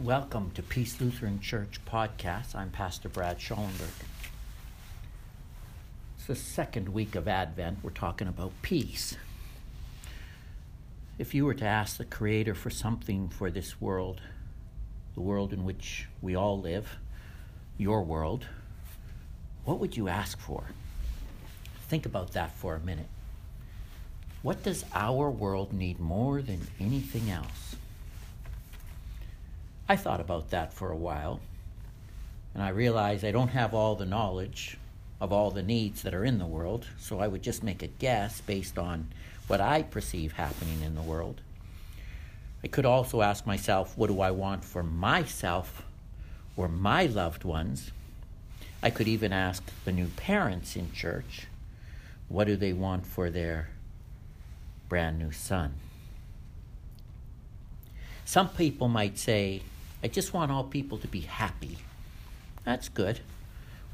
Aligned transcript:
Welcome 0.00 0.50
to 0.56 0.62
Peace 0.62 1.00
Lutheran 1.00 1.38
Church 1.38 1.78
podcast. 1.86 2.56
I'm 2.56 2.70
Pastor 2.70 3.08
Brad 3.08 3.40
Schallenberg. 3.40 3.92
It's 6.16 6.26
the 6.26 6.34
second 6.34 6.88
week 6.88 7.14
of 7.14 7.28
Advent. 7.28 7.78
We're 7.80 7.90
talking 7.90 8.26
about 8.26 8.50
peace. 8.60 9.16
If 11.16 11.32
you 11.32 11.44
were 11.44 11.54
to 11.54 11.64
ask 11.64 11.96
the 11.96 12.04
Creator 12.04 12.56
for 12.56 12.70
something 12.70 13.28
for 13.28 13.52
this 13.52 13.80
world, 13.80 14.20
the 15.14 15.20
world 15.20 15.52
in 15.52 15.64
which 15.64 16.08
we 16.20 16.34
all 16.34 16.60
live, 16.60 16.96
your 17.78 18.02
world, 18.02 18.48
what 19.64 19.78
would 19.78 19.96
you 19.96 20.08
ask 20.08 20.40
for? 20.40 20.64
Think 21.86 22.04
about 22.04 22.32
that 22.32 22.50
for 22.56 22.74
a 22.74 22.80
minute. 22.80 23.06
What 24.42 24.64
does 24.64 24.84
our 24.92 25.30
world 25.30 25.72
need 25.72 26.00
more 26.00 26.42
than 26.42 26.66
anything 26.80 27.30
else? 27.30 27.76
I 29.86 29.96
thought 29.96 30.20
about 30.20 30.50
that 30.50 30.72
for 30.72 30.90
a 30.90 30.96
while, 30.96 31.40
and 32.54 32.62
I 32.62 32.70
realized 32.70 33.24
I 33.24 33.32
don't 33.32 33.48
have 33.48 33.74
all 33.74 33.94
the 33.94 34.06
knowledge 34.06 34.78
of 35.20 35.30
all 35.30 35.50
the 35.50 35.62
needs 35.62 36.02
that 36.02 36.14
are 36.14 36.24
in 36.24 36.38
the 36.38 36.46
world, 36.46 36.86
so 36.98 37.20
I 37.20 37.28
would 37.28 37.42
just 37.42 37.62
make 37.62 37.82
a 37.82 37.88
guess 37.88 38.40
based 38.40 38.78
on 38.78 39.08
what 39.46 39.60
I 39.60 39.82
perceive 39.82 40.32
happening 40.32 40.80
in 40.82 40.94
the 40.94 41.02
world. 41.02 41.42
I 42.62 42.66
could 42.66 42.86
also 42.86 43.20
ask 43.20 43.46
myself, 43.46 43.96
what 43.98 44.06
do 44.06 44.22
I 44.22 44.30
want 44.30 44.64
for 44.64 44.82
myself 44.82 45.82
or 46.56 46.66
my 46.66 47.04
loved 47.04 47.44
ones? 47.44 47.90
I 48.82 48.88
could 48.88 49.06
even 49.06 49.34
ask 49.34 49.62
the 49.84 49.92
new 49.92 50.08
parents 50.08 50.76
in 50.76 50.92
church, 50.92 51.46
what 52.28 52.46
do 52.46 52.56
they 52.56 52.72
want 52.72 53.06
for 53.06 53.28
their 53.28 53.68
brand 54.88 55.18
new 55.18 55.30
son? 55.30 55.74
Some 58.24 58.48
people 58.48 58.88
might 58.88 59.18
say, 59.18 59.60
I 60.04 60.06
just 60.06 60.34
want 60.34 60.52
all 60.52 60.64
people 60.64 60.98
to 60.98 61.08
be 61.08 61.22
happy. 61.22 61.78
That's 62.62 62.90
good. 62.90 63.20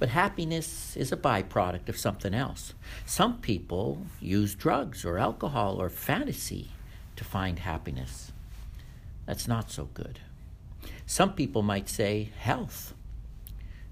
But 0.01 0.09
happiness 0.09 0.97
is 0.97 1.13
a 1.13 1.17
byproduct 1.17 1.89
of 1.89 1.97
something 1.97 2.35
else. 2.35 2.75
Some 3.07 3.39
people 3.39 4.07
use 4.21 4.57
drugs 4.57 5.05
or 5.05 5.19
alcohol 5.19 5.81
or 5.81 5.89
fantasy 5.89 6.73
to 7.15 7.23
find 7.23 7.61
happiness. 7.61 8.33
That's 9.25 9.47
not 9.47 9.71
so 9.71 9.85
good. 9.95 10.19
Some 11.07 11.35
people 11.35 11.63
might 11.63 11.89
say 11.89 12.31
health. 12.39 12.93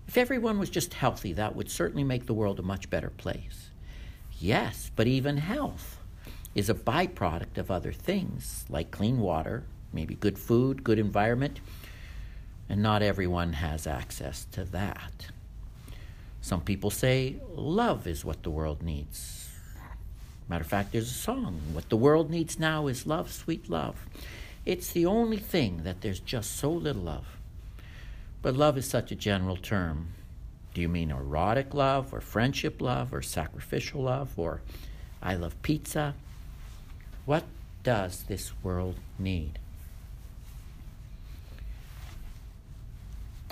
If 0.08 0.16
everyone 0.16 0.58
was 0.58 0.70
just 0.70 0.94
healthy, 0.94 1.32
that 1.34 1.54
would 1.54 1.70
certainly 1.70 2.02
make 2.02 2.26
the 2.26 2.34
world 2.34 2.58
a 2.58 2.62
much 2.62 2.90
better 2.90 3.10
place. 3.10 3.70
Yes, 4.40 4.90
but 4.96 5.06
even 5.06 5.36
health 5.36 6.00
is 6.56 6.68
a 6.68 6.74
byproduct 6.74 7.58
of 7.58 7.70
other 7.70 7.92
things 7.92 8.64
like 8.68 8.90
clean 8.90 9.20
water, 9.20 9.62
maybe 9.92 10.16
good 10.16 10.36
food, 10.38 10.82
good 10.82 10.98
environment, 10.98 11.60
and 12.68 12.82
not 12.82 13.02
everyone 13.02 13.54
has 13.54 13.86
access 13.86 14.46
to 14.52 14.64
that. 14.64 15.28
Some 16.40 16.60
people 16.60 16.90
say 16.90 17.36
love 17.54 18.06
is 18.06 18.24
what 18.24 18.42
the 18.42 18.50
world 18.50 18.82
needs. 18.82 19.48
Matter 20.48 20.62
of 20.62 20.68
fact, 20.68 20.92
there's 20.92 21.10
a 21.10 21.14
song 21.14 21.60
What 21.72 21.90
the 21.90 21.96
world 21.96 22.30
needs 22.30 22.58
now 22.58 22.86
is 22.86 23.06
love, 23.06 23.30
sweet 23.30 23.68
love. 23.68 24.06
It's 24.64 24.92
the 24.92 25.06
only 25.06 25.36
thing 25.36 25.82
that 25.84 26.00
there's 26.00 26.20
just 26.20 26.56
so 26.56 26.70
little 26.70 27.08
of. 27.08 27.26
But 28.40 28.56
love 28.56 28.78
is 28.78 28.88
such 28.88 29.10
a 29.10 29.16
general 29.16 29.56
term. 29.56 30.08
Do 30.74 30.80
you 30.80 30.88
mean 30.88 31.10
erotic 31.10 31.74
love, 31.74 32.14
or 32.14 32.20
friendship 32.20 32.80
love, 32.80 33.12
or 33.12 33.20
sacrificial 33.20 34.02
love, 34.02 34.38
or 34.38 34.60
I 35.22 35.34
love 35.34 35.60
pizza? 35.62 36.14
What 37.26 37.44
does 37.82 38.22
this 38.22 38.52
world 38.62 38.96
need? 39.18 39.58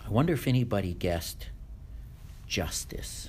I 0.06 0.10
wonder 0.10 0.34
if 0.34 0.46
anybody 0.46 0.94
guessed 0.94 1.48
justice. 2.46 3.28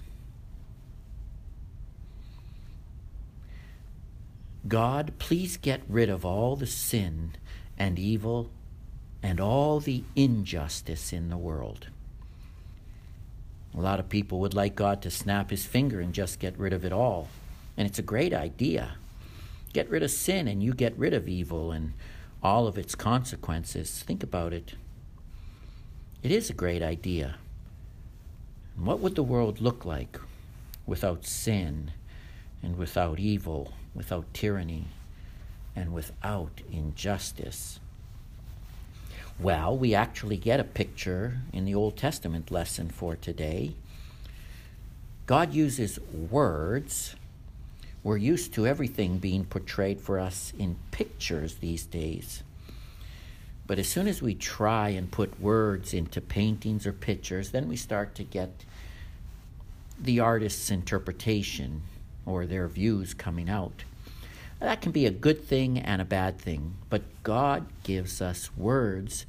God, 4.67 5.13
please 5.17 5.57
get 5.57 5.81
rid 5.89 6.09
of 6.09 6.23
all 6.23 6.55
the 6.55 6.67
sin 6.67 7.31
and 7.79 7.97
evil 7.97 8.51
and 9.23 9.39
all 9.39 9.79
the 9.79 10.03
injustice 10.15 11.11
in 11.11 11.29
the 11.29 11.37
world. 11.37 11.87
A 13.73 13.79
lot 13.79 13.99
of 13.99 14.09
people 14.09 14.39
would 14.39 14.53
like 14.53 14.75
God 14.75 15.01
to 15.01 15.09
snap 15.09 15.49
his 15.49 15.65
finger 15.65 15.99
and 15.99 16.13
just 16.13 16.39
get 16.39 16.57
rid 16.59 16.73
of 16.73 16.85
it 16.85 16.93
all. 16.93 17.27
And 17.75 17.87
it's 17.87 17.99
a 17.99 18.03
great 18.03 18.33
idea. 18.33 18.97
Get 19.73 19.89
rid 19.89 20.03
of 20.03 20.11
sin 20.11 20.47
and 20.47 20.61
you 20.61 20.73
get 20.73 20.97
rid 20.97 21.13
of 21.13 21.27
evil 21.27 21.71
and 21.71 21.93
all 22.43 22.67
of 22.67 22.77
its 22.77 22.93
consequences. 22.93 24.03
Think 24.03 24.21
about 24.21 24.53
it. 24.53 24.75
It 26.23 26.31
is 26.31 26.49
a 26.49 26.53
great 26.53 26.81
idea. 26.81 27.35
What 28.75 28.99
would 28.99 29.13
the 29.13 29.23
world 29.23 29.61
look 29.61 29.85
like 29.85 30.19
without 30.87 31.25
sin 31.25 31.91
and 32.63 32.75
without 32.75 33.19
evil, 33.19 33.73
without 33.93 34.33
tyranny, 34.33 34.87
and 35.75 35.93
without 35.93 36.61
injustice? 36.71 37.79
Well, 39.39 39.77
we 39.77 39.93
actually 39.93 40.37
get 40.37 40.59
a 40.59 40.63
picture 40.63 41.37
in 41.53 41.65
the 41.65 41.75
Old 41.75 41.95
Testament 41.95 42.49
lesson 42.49 42.89
for 42.89 43.15
today. 43.15 43.75
God 45.27 45.53
uses 45.53 45.99
words. 46.11 47.15
We're 48.03 48.17
used 48.17 48.55
to 48.55 48.65
everything 48.65 49.19
being 49.19 49.45
portrayed 49.45 50.01
for 50.01 50.17
us 50.17 50.51
in 50.57 50.77
pictures 50.89 51.55
these 51.55 51.85
days. 51.85 52.41
But 53.67 53.79
as 53.79 53.87
soon 53.87 54.07
as 54.07 54.21
we 54.21 54.33
try 54.33 54.89
and 54.89 55.11
put 55.11 55.41
words 55.41 55.93
into 55.93 56.21
paintings 56.21 56.87
or 56.87 56.93
pictures, 56.93 57.51
then 57.51 57.67
we 57.67 57.75
start 57.75 58.15
to 58.15 58.23
get 58.23 58.63
the 59.99 60.21
artist's 60.21 60.71
interpretation 60.71 61.81
or 62.25 62.45
their 62.45 62.67
views 62.67 63.13
coming 63.13 63.49
out. 63.49 63.83
That 64.59 64.81
can 64.81 64.91
be 64.91 65.05
a 65.05 65.11
good 65.11 65.43
thing 65.43 65.77
and 65.77 66.01
a 66.01 66.05
bad 66.05 66.39
thing, 66.39 66.75
but 66.89 67.03
God 67.23 67.67
gives 67.83 68.21
us 68.21 68.55
words 68.57 69.25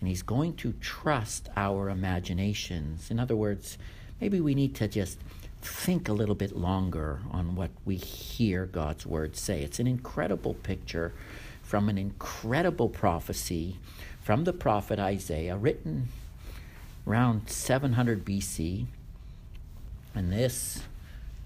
and 0.00 0.08
He's 0.08 0.22
going 0.22 0.54
to 0.56 0.72
trust 0.80 1.48
our 1.56 1.88
imaginations. 1.88 3.10
In 3.10 3.20
other 3.20 3.36
words, 3.36 3.78
maybe 4.20 4.40
we 4.40 4.54
need 4.54 4.74
to 4.76 4.88
just 4.88 5.18
think 5.60 6.08
a 6.08 6.12
little 6.12 6.34
bit 6.34 6.56
longer 6.56 7.20
on 7.30 7.54
what 7.54 7.70
we 7.84 7.94
hear 7.94 8.66
God's 8.66 9.06
words 9.06 9.40
say. 9.40 9.62
It's 9.62 9.78
an 9.78 9.86
incredible 9.86 10.54
picture 10.54 11.12
from 11.72 11.88
an 11.88 11.96
incredible 11.96 12.90
prophecy 12.90 13.78
from 14.20 14.44
the 14.44 14.52
prophet 14.52 14.98
Isaiah, 14.98 15.56
written 15.56 16.08
around 17.06 17.48
700 17.48 18.26
BC. 18.26 18.84
And 20.14 20.30
this 20.30 20.82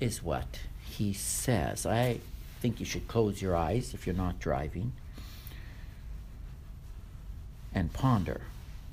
is 0.00 0.24
what 0.24 0.62
he 0.84 1.12
says. 1.12 1.86
I 1.86 2.18
think 2.60 2.80
you 2.80 2.86
should 2.86 3.06
close 3.06 3.40
your 3.40 3.54
eyes 3.54 3.94
if 3.94 4.04
you're 4.04 4.16
not 4.16 4.40
driving 4.40 4.94
and 7.72 7.92
ponder 7.92 8.40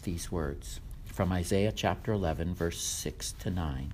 these 0.04 0.32
words 0.32 0.82
from 1.04 1.32
Isaiah 1.32 1.72
chapter 1.72 2.12
11, 2.12 2.54
verse 2.54 2.80
6 2.80 3.32
to 3.40 3.50
9. 3.50 3.92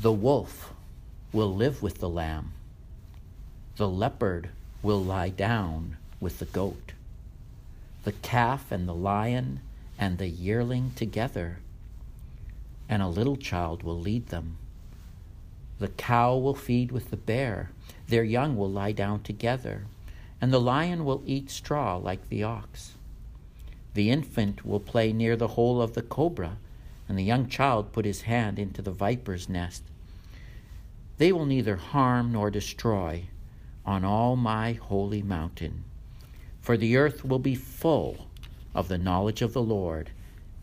The 0.00 0.12
wolf 0.12 0.72
will 1.30 1.54
live 1.54 1.82
with 1.82 1.98
the 1.98 2.08
lamb, 2.08 2.54
the 3.76 3.86
leopard 3.86 4.48
will 4.84 5.02
lie 5.02 5.30
down 5.30 5.96
with 6.20 6.40
the 6.40 6.44
goat, 6.44 6.92
the 8.04 8.12
calf 8.12 8.70
and 8.70 8.86
the 8.86 8.94
lion 8.94 9.60
and 9.98 10.18
the 10.18 10.28
yearling 10.28 10.92
together, 10.94 11.56
and 12.86 13.00
a 13.00 13.08
little 13.08 13.36
child 13.36 13.82
will 13.82 13.98
lead 13.98 14.26
them. 14.26 14.58
The 15.78 15.88
cow 15.88 16.36
will 16.36 16.54
feed 16.54 16.92
with 16.92 17.08
the 17.08 17.16
bear, 17.16 17.70
their 18.08 18.24
young 18.24 18.58
will 18.58 18.70
lie 18.70 18.92
down 18.92 19.22
together, 19.22 19.86
and 20.38 20.52
the 20.52 20.60
lion 20.60 21.06
will 21.06 21.22
eat 21.24 21.50
straw 21.50 21.96
like 21.96 22.28
the 22.28 22.42
ox. 22.42 22.92
The 23.94 24.10
infant 24.10 24.66
will 24.66 24.80
play 24.80 25.14
near 25.14 25.34
the 25.34 25.48
hole 25.48 25.80
of 25.80 25.94
the 25.94 26.02
cobra, 26.02 26.58
and 27.08 27.16
the 27.16 27.24
young 27.24 27.48
child 27.48 27.90
put 27.92 28.04
his 28.04 28.22
hand 28.22 28.58
into 28.58 28.82
the 28.82 28.90
viper's 28.90 29.48
nest. 29.48 29.82
They 31.16 31.32
will 31.32 31.46
neither 31.46 31.76
harm 31.76 32.32
nor 32.32 32.50
destroy 32.50 33.28
on 33.86 34.04
all 34.04 34.36
my 34.36 34.72
holy 34.72 35.22
mountain. 35.22 35.84
For 36.60 36.76
the 36.76 36.96
earth 36.96 37.24
will 37.24 37.38
be 37.38 37.54
full 37.54 38.26
of 38.74 38.88
the 38.88 38.98
knowledge 38.98 39.42
of 39.42 39.52
the 39.52 39.62
Lord 39.62 40.10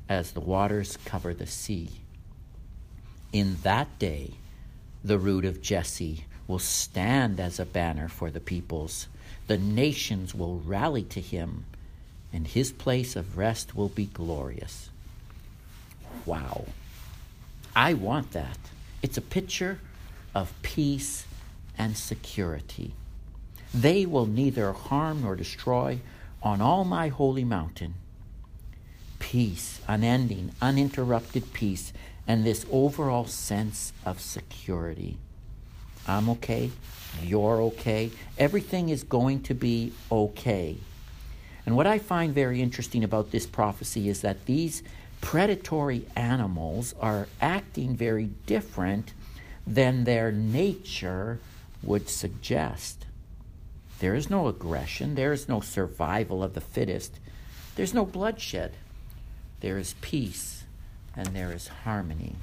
as 0.10 0.32
the 0.32 0.40
waters 0.40 0.98
cover 1.06 1.34
the 1.34 1.48
sea. 1.48 1.90
In 3.32 3.58
that 3.64 4.00
day, 4.00 4.32
the 5.04 5.18
root 5.18 5.46
of 5.46 5.62
Jesse 5.62 6.26
will 6.48 6.60
stand 6.60 7.40
as 7.40 7.60
a 7.60 7.66
banner 7.66 8.10
for 8.10 8.30
the 8.30 8.40
peoples. 8.40 9.08
The 9.48 9.58
nations 9.58 10.36
will 10.36 10.60
rally 10.60 11.04
to 11.04 11.22
him, 11.22 11.66
and 12.34 12.48
his 12.48 12.72
place 12.72 13.16
of 13.16 13.38
rest 13.38 13.76
will 13.76 13.90
be 13.90 14.08
glorious. 14.08 14.90
Wow. 16.26 16.66
I 17.76 17.94
want 17.94 18.32
that. 18.32 18.58
It's 19.02 19.18
a 19.18 19.22
picture 19.22 19.80
of 20.36 20.54
peace 20.62 21.26
and 21.78 21.96
security. 21.96 22.94
They 23.74 24.06
will 24.06 24.26
neither 24.26 24.74
harm 24.74 25.22
nor 25.22 25.36
destroy 25.36 26.00
on 26.44 26.62
all 26.62 26.84
my 26.84 27.08
holy 27.08 27.44
mountain. 27.46 27.96
peace, 29.22 29.80
unending, 29.88 30.52
uninterrupted 30.62 31.54
peace, 31.54 31.94
and 32.28 32.44
this 32.44 32.66
overall 32.70 33.26
sense 33.26 33.94
of 34.06 34.20
security. 34.20 35.18
I'm 36.06 36.28
okay, 36.32 36.72
you're 37.24 37.62
okay, 37.62 38.12
everything 38.38 38.90
is 38.90 39.04
going 39.04 39.44
to 39.44 39.54
be 39.54 39.94
okay. 40.12 40.76
And 41.66 41.78
what 41.78 41.88
I 41.88 42.00
find 42.00 42.34
very 42.34 42.62
interesting 42.62 43.04
about 43.04 43.32
this 43.32 43.46
prophecy 43.46 44.10
is 44.10 44.22
that 44.22 44.48
these 44.48 44.84
predatory 45.22 46.06
animals 46.16 46.96
are 47.00 47.28
acting 47.40 47.96
very 47.96 48.32
different 48.48 49.14
than 49.66 50.04
their 50.04 50.32
nature 50.32 51.40
would 51.84 52.10
suggest. 52.10 53.06
There 54.02 54.16
is 54.16 54.32
no 54.32 54.48
aggression, 54.48 55.14
there 55.14 55.32
is 55.32 55.48
no 55.48 55.60
survival 55.60 56.44
of 56.44 56.56
the 56.56 56.60
fittest, 56.60 57.20
there's 57.76 57.94
no 57.94 58.04
bloodshed. 58.04 58.74
There 59.60 59.78
is 59.78 59.94
peace 60.02 60.64
and 61.16 61.28
there 61.28 61.52
is 61.52 61.68
harmony. 61.68 62.36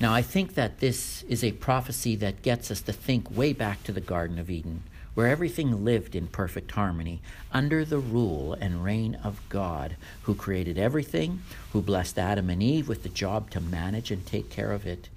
Now, 0.00 0.12
I 0.12 0.20
think 0.20 0.54
that 0.54 0.80
this 0.80 1.22
is 1.28 1.44
a 1.44 1.52
prophecy 1.52 2.16
that 2.16 2.42
gets 2.42 2.72
us 2.72 2.80
to 2.80 2.92
think 2.92 3.30
way 3.30 3.52
back 3.52 3.84
to 3.84 3.92
the 3.92 4.00
Garden 4.00 4.36
of 4.36 4.50
Eden 4.50 4.82
where 5.14 5.28
everything 5.28 5.84
lived 5.84 6.16
in 6.16 6.26
perfect 6.26 6.72
harmony 6.72 7.20
under 7.52 7.84
the 7.84 7.98
rule 7.98 8.54
and 8.54 8.82
reign 8.82 9.14
of 9.22 9.40
God, 9.48 9.96
who 10.22 10.34
created 10.34 10.76
everything, 10.76 11.42
who 11.72 11.82
blessed 11.82 12.18
Adam 12.18 12.50
and 12.50 12.60
Eve 12.60 12.88
with 12.88 13.04
the 13.04 13.08
job 13.08 13.48
to 13.50 13.60
manage 13.60 14.10
and 14.10 14.26
take 14.26 14.50
care 14.50 14.72
of 14.72 14.86
it. 14.86 15.08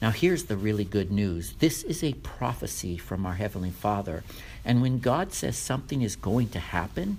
Now, 0.00 0.10
here's 0.10 0.44
the 0.44 0.56
really 0.56 0.84
good 0.84 1.10
news 1.10 1.54
this 1.54 1.82
is 1.82 2.04
a 2.04 2.14
prophecy 2.14 2.98
from 2.98 3.24
our 3.24 3.34
Heavenly 3.34 3.70
Father. 3.70 4.24
And 4.64 4.82
when 4.82 4.98
God 4.98 5.32
says 5.32 5.56
something 5.56 6.02
is 6.02 6.16
going 6.16 6.48
to 6.50 6.58
happen, 6.58 7.18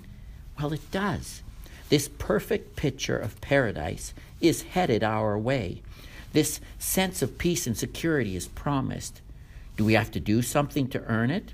well, 0.60 0.74
it 0.74 0.92
does. 0.92 1.42
This 1.90 2.08
perfect 2.08 2.76
picture 2.76 3.18
of 3.18 3.40
paradise 3.42 4.14
is 4.42 4.64
headed 4.64 5.04
our 5.04 5.38
way. 5.38 5.82
This 6.34 6.60
sense 6.78 7.22
of 7.22 7.38
peace 7.38 7.66
and 7.66 7.78
security 7.78 8.36
is 8.36 8.48
promised. 8.48 9.22
Do 9.78 9.86
we 9.86 9.94
have 9.94 10.12
to 10.12 10.20
do 10.20 10.42
something 10.42 10.88
to 10.90 11.04
earn 11.06 11.32
it? 11.32 11.54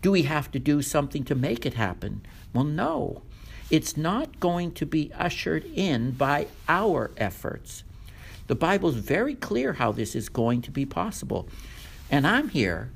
Do 0.00 0.12
we 0.12 0.22
have 0.22 0.50
to 0.52 0.58
do 0.58 0.82
something 0.82 1.24
to 1.24 1.34
make 1.34 1.66
it 1.66 1.74
happen? 1.74 2.22
Well, 2.52 2.64
no. 2.64 3.22
It's 3.70 3.96
not 3.96 4.38
going 4.38 4.72
to 4.72 4.86
be 4.86 5.10
ushered 5.14 5.64
in 5.74 6.12
by 6.12 6.46
our 6.68 7.10
efforts. 7.16 7.82
The 8.46 8.54
Bible 8.54 8.90
is 8.90 8.96
very 8.96 9.34
clear 9.34 9.74
how 9.74 9.92
this 9.92 10.14
is 10.14 10.28
going 10.28 10.62
to 10.62 10.70
be 10.70 10.84
possible. 10.84 11.48
And 12.10 12.26
I'm 12.26 12.50
here 12.50 12.90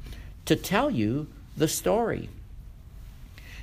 to 0.45 0.57
tell 0.57 0.91
you 0.91 1.29
the 1.57 1.69
story. 1.69 2.29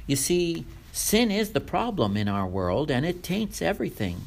You 0.08 0.16
see, 0.16 0.66
sin 0.92 1.32
is 1.32 1.52
the 1.52 1.62
problem 1.62 2.18
in 2.18 2.28
our 2.28 2.48
world 2.48 2.90
and 2.90 3.06
it 3.06 3.24
taints 3.24 3.62
everything. 3.62 4.22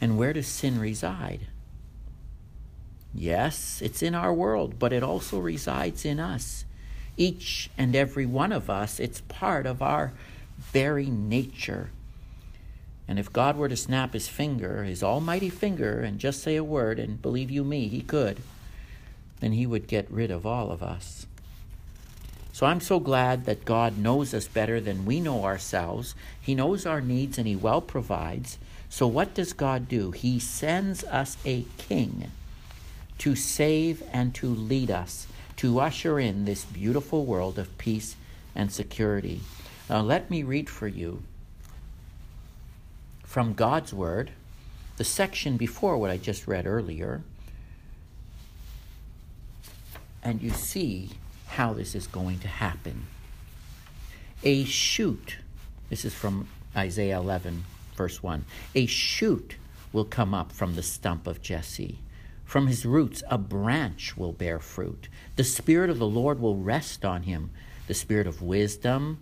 And 0.00 0.18
where 0.18 0.32
does 0.32 0.46
sin 0.46 0.78
reside? 0.78 1.46
Yes, 3.14 3.80
it's 3.82 4.02
in 4.02 4.14
our 4.14 4.32
world, 4.32 4.78
but 4.78 4.92
it 4.92 5.02
also 5.02 5.38
resides 5.38 6.04
in 6.04 6.20
us. 6.20 6.64
Each 7.16 7.70
and 7.78 7.96
every 7.96 8.26
one 8.26 8.52
of 8.52 8.68
us, 8.68 9.00
it's 9.00 9.22
part 9.22 9.64
of 9.64 9.80
our 9.80 10.12
very 10.58 11.06
nature. 11.06 11.90
And 13.08 13.18
if 13.18 13.32
God 13.32 13.56
were 13.56 13.68
to 13.68 13.76
snap 13.76 14.14
his 14.14 14.28
finger, 14.28 14.82
his 14.84 15.02
almighty 15.02 15.48
finger, 15.48 16.00
and 16.00 16.18
just 16.18 16.42
say 16.42 16.56
a 16.56 16.64
word, 16.64 16.98
and 16.98 17.22
believe 17.22 17.50
you 17.50 17.62
me, 17.62 17.88
he 17.88 18.00
could, 18.00 18.40
then 19.40 19.52
he 19.52 19.66
would 19.66 19.86
get 19.86 20.10
rid 20.10 20.30
of 20.30 20.44
all 20.44 20.72
of 20.72 20.82
us. 20.82 21.26
So 22.52 22.64
I'm 22.64 22.80
so 22.80 22.98
glad 22.98 23.44
that 23.44 23.66
God 23.66 23.98
knows 23.98 24.32
us 24.32 24.48
better 24.48 24.80
than 24.80 25.04
we 25.04 25.20
know 25.20 25.44
ourselves. 25.44 26.14
He 26.40 26.54
knows 26.54 26.86
our 26.86 27.02
needs 27.02 27.36
and 27.36 27.46
he 27.46 27.54
well 27.54 27.82
provides. 27.82 28.56
So 28.88 29.06
what 29.06 29.34
does 29.34 29.52
God 29.52 29.88
do? 29.88 30.10
He 30.10 30.38
sends 30.38 31.04
us 31.04 31.36
a 31.44 31.66
king 31.76 32.30
to 33.18 33.36
save 33.36 34.02
and 34.10 34.34
to 34.36 34.46
lead 34.46 34.90
us, 34.90 35.26
to 35.56 35.80
usher 35.80 36.18
in 36.18 36.46
this 36.46 36.64
beautiful 36.64 37.26
world 37.26 37.58
of 37.58 37.76
peace 37.76 38.16
and 38.54 38.72
security. 38.72 39.40
Now, 39.90 40.00
let 40.00 40.30
me 40.30 40.42
read 40.42 40.70
for 40.70 40.88
you 40.88 41.22
from 43.26 43.52
God's 43.52 43.92
Word, 43.92 44.30
the 44.96 45.04
section 45.04 45.58
before 45.58 45.98
what 45.98 46.10
I 46.10 46.16
just 46.16 46.46
read 46.46 46.66
earlier, 46.66 47.22
and 50.22 50.40
you 50.40 50.50
see 50.50 51.10
how 51.48 51.74
this 51.74 51.94
is 51.94 52.06
going 52.06 52.38
to 52.38 52.48
happen. 52.48 53.06
A 54.42 54.64
shoot, 54.64 55.36
this 55.90 56.04
is 56.04 56.14
from 56.14 56.48
Isaiah 56.74 57.18
11, 57.18 57.64
verse 57.94 58.22
1. 58.22 58.46
A 58.74 58.86
shoot 58.86 59.56
will 59.92 60.04
come 60.04 60.32
up 60.32 60.50
from 60.50 60.74
the 60.74 60.82
stump 60.82 61.26
of 61.26 61.42
Jesse 61.42 61.98
from 62.46 62.68
his 62.68 62.86
roots, 62.86 63.24
a 63.28 63.36
branch 63.36 64.16
will 64.16 64.32
bear 64.32 64.60
fruit. 64.60 65.08
The 65.34 65.44
Spirit 65.44 65.90
of 65.90 65.98
the 65.98 66.06
Lord 66.06 66.40
will 66.40 66.56
rest 66.56 67.04
on 67.04 67.24
him 67.24 67.50
the 67.88 67.94
Spirit 67.94 68.26
of 68.26 68.40
wisdom 68.40 69.18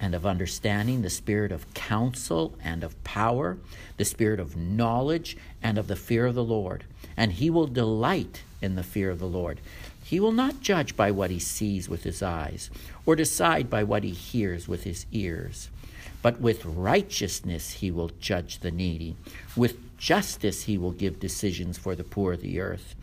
and 0.00 0.14
of 0.14 0.26
understanding, 0.26 1.02
the 1.02 1.10
Spirit 1.10 1.50
of 1.52 1.72
counsel 1.74 2.54
and 2.62 2.84
of 2.84 3.02
power, 3.04 3.58
the 3.96 4.04
Spirit 4.04 4.40
of 4.40 4.56
knowledge 4.56 5.36
and 5.62 5.78
of 5.78 5.88
the 5.88 5.96
fear 5.96 6.26
of 6.26 6.34
the 6.34 6.44
Lord. 6.44 6.84
And 7.16 7.32
he 7.32 7.50
will 7.50 7.66
delight 7.66 8.42
in 8.62 8.76
the 8.76 8.82
fear 8.82 9.10
of 9.10 9.18
the 9.18 9.26
Lord. 9.26 9.60
He 10.04 10.20
will 10.20 10.32
not 10.32 10.60
judge 10.60 10.96
by 10.96 11.10
what 11.10 11.30
he 11.30 11.38
sees 11.38 11.88
with 11.88 12.04
his 12.04 12.22
eyes, 12.22 12.70
or 13.04 13.16
decide 13.16 13.68
by 13.68 13.82
what 13.84 14.04
he 14.04 14.12
hears 14.12 14.66
with 14.66 14.84
his 14.84 15.04
ears. 15.12 15.68
But 16.22 16.40
with 16.40 16.64
righteousness 16.64 17.72
he 17.72 17.90
will 17.90 18.10
judge 18.20 18.60
the 18.60 18.70
needy. 18.70 19.16
With 19.56 19.98
justice 19.98 20.64
he 20.64 20.78
will 20.78 20.92
give 20.92 21.20
decisions 21.20 21.76
for 21.76 21.94
the 21.94 22.04
poor 22.04 22.34
of 22.34 22.40
the 22.40 22.60
earth. 22.60 22.94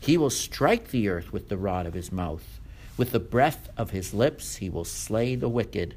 He 0.00 0.16
will 0.16 0.30
strike 0.30 0.90
the 0.90 1.08
earth 1.08 1.32
with 1.32 1.48
the 1.48 1.56
rod 1.56 1.86
of 1.86 1.94
his 1.94 2.10
mouth. 2.10 2.58
With 2.96 3.12
the 3.12 3.20
breath 3.20 3.68
of 3.76 3.90
his 3.90 4.12
lips 4.12 4.56
he 4.56 4.68
will 4.68 4.84
slay 4.84 5.34
the 5.34 5.48
wicked. 5.48 5.94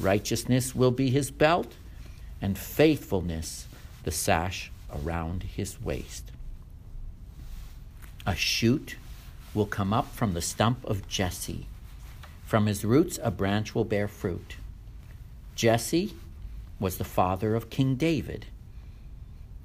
Righteousness 0.00 0.74
will 0.74 0.90
be 0.90 1.10
his 1.10 1.30
belt, 1.30 1.72
and 2.40 2.58
faithfulness 2.58 3.66
the 4.02 4.10
sash 4.10 4.70
around 4.92 5.44
his 5.44 5.80
waist. 5.80 6.30
A 8.26 8.34
shoot 8.34 8.96
will 9.54 9.66
come 9.66 9.92
up 9.92 10.12
from 10.14 10.34
the 10.34 10.42
stump 10.42 10.84
of 10.84 11.06
Jesse. 11.08 11.66
From 12.44 12.66
his 12.66 12.84
roots 12.84 13.18
a 13.22 13.30
branch 13.30 13.74
will 13.74 13.84
bear 13.84 14.08
fruit. 14.08 14.56
Jesse 15.54 16.14
was 16.80 16.98
the 16.98 17.04
father 17.04 17.54
of 17.54 17.70
King 17.70 17.94
David. 17.94 18.46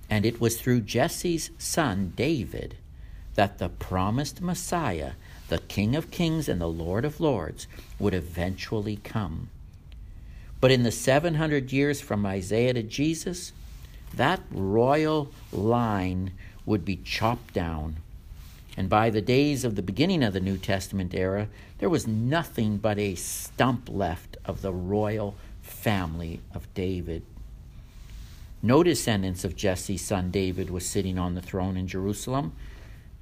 And 0.09 0.25
it 0.25 0.39
was 0.39 0.59
through 0.59 0.81
Jesse's 0.81 1.51
son, 1.57 2.13
David, 2.15 2.75
that 3.35 3.57
the 3.57 3.69
promised 3.69 4.41
Messiah, 4.41 5.13
the 5.49 5.59
King 5.59 5.95
of 5.95 6.11
Kings 6.11 6.49
and 6.49 6.59
the 6.59 6.67
Lord 6.67 7.05
of 7.05 7.19
Lords, 7.19 7.67
would 7.99 8.13
eventually 8.13 8.97
come. 8.97 9.49
But 10.61 10.71
in 10.71 10.83
the 10.83 10.91
700 10.91 11.71
years 11.71 12.01
from 12.01 12.25
Isaiah 12.25 12.73
to 12.73 12.83
Jesus, 12.83 13.53
that 14.13 14.41
royal 14.51 15.31
line 15.51 16.31
would 16.65 16.83
be 16.83 16.97
chopped 16.97 17.53
down. 17.53 17.97
And 18.75 18.89
by 18.89 19.09
the 19.09 19.21
days 19.21 19.65
of 19.65 19.75
the 19.75 19.81
beginning 19.81 20.23
of 20.23 20.33
the 20.33 20.39
New 20.39 20.57
Testament 20.57 21.13
era, 21.13 21.47
there 21.79 21.89
was 21.89 22.07
nothing 22.07 22.77
but 22.77 22.97
a 22.97 23.15
stump 23.15 23.89
left 23.89 24.37
of 24.45 24.61
the 24.61 24.73
royal 24.73 25.35
family 25.61 26.41
of 26.53 26.73
David. 26.73 27.23
No 28.61 28.83
descendants 28.83 29.45
of 29.45 29.55
Jesse's 29.55 30.01
son 30.01 30.31
David 30.31 30.69
was 30.69 30.85
sitting 30.85 31.17
on 31.17 31.35
the 31.35 31.41
throne 31.41 31.77
in 31.77 31.87
Jerusalem. 31.87 32.53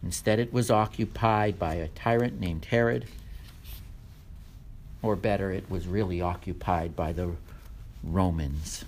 Instead, 0.04 0.40
it 0.40 0.52
was 0.52 0.72
occupied 0.72 1.60
by 1.60 1.76
a 1.76 1.88
tyrant 1.90 2.40
named 2.40 2.66
Herod. 2.66 3.06
Or 5.02 5.16
better, 5.16 5.52
it 5.52 5.70
was 5.70 5.88
really 5.88 6.22
occupied 6.22 6.96
by 6.96 7.14
the 7.14 7.32
Romans. 8.04 8.86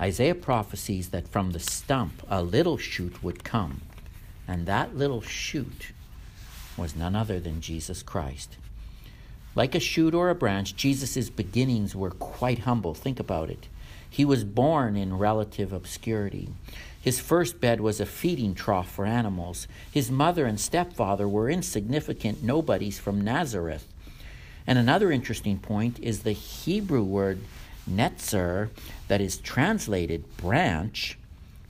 Isaiah 0.00 0.34
prophesies 0.34 1.10
that 1.10 1.28
from 1.28 1.50
the 1.50 1.58
stump 1.58 2.22
a 2.28 2.42
little 2.42 2.78
shoot 2.78 3.22
would 3.22 3.44
come, 3.44 3.82
and 4.48 4.66
that 4.66 4.96
little 4.96 5.20
shoot 5.20 5.92
was 6.76 6.96
none 6.96 7.14
other 7.14 7.38
than 7.38 7.60
Jesus 7.60 8.02
Christ. 8.02 8.56
Like 9.54 9.74
a 9.74 9.80
shoot 9.80 10.14
or 10.14 10.30
a 10.30 10.34
branch, 10.34 10.76
Jesus' 10.76 11.28
beginnings 11.28 11.94
were 11.94 12.12
quite 12.12 12.60
humble. 12.60 12.94
Think 12.94 13.20
about 13.20 13.50
it. 13.50 13.68
He 14.08 14.24
was 14.24 14.44
born 14.44 14.96
in 14.96 15.18
relative 15.18 15.72
obscurity. 15.72 16.48
His 17.00 17.20
first 17.20 17.60
bed 17.60 17.80
was 17.80 18.00
a 18.00 18.06
feeding 18.06 18.54
trough 18.54 18.90
for 18.90 19.06
animals. 19.06 19.66
His 19.90 20.10
mother 20.10 20.46
and 20.46 20.58
stepfather 20.58 21.28
were 21.28 21.50
insignificant 21.50 22.42
nobodies 22.42 22.98
from 22.98 23.20
Nazareth. 23.20 23.86
And 24.70 24.78
another 24.78 25.10
interesting 25.10 25.58
point 25.58 25.98
is 25.98 26.22
the 26.22 26.30
Hebrew 26.30 27.02
word 27.02 27.40
netzer, 27.90 28.68
that 29.08 29.20
is 29.20 29.38
translated 29.38 30.36
branch. 30.36 31.18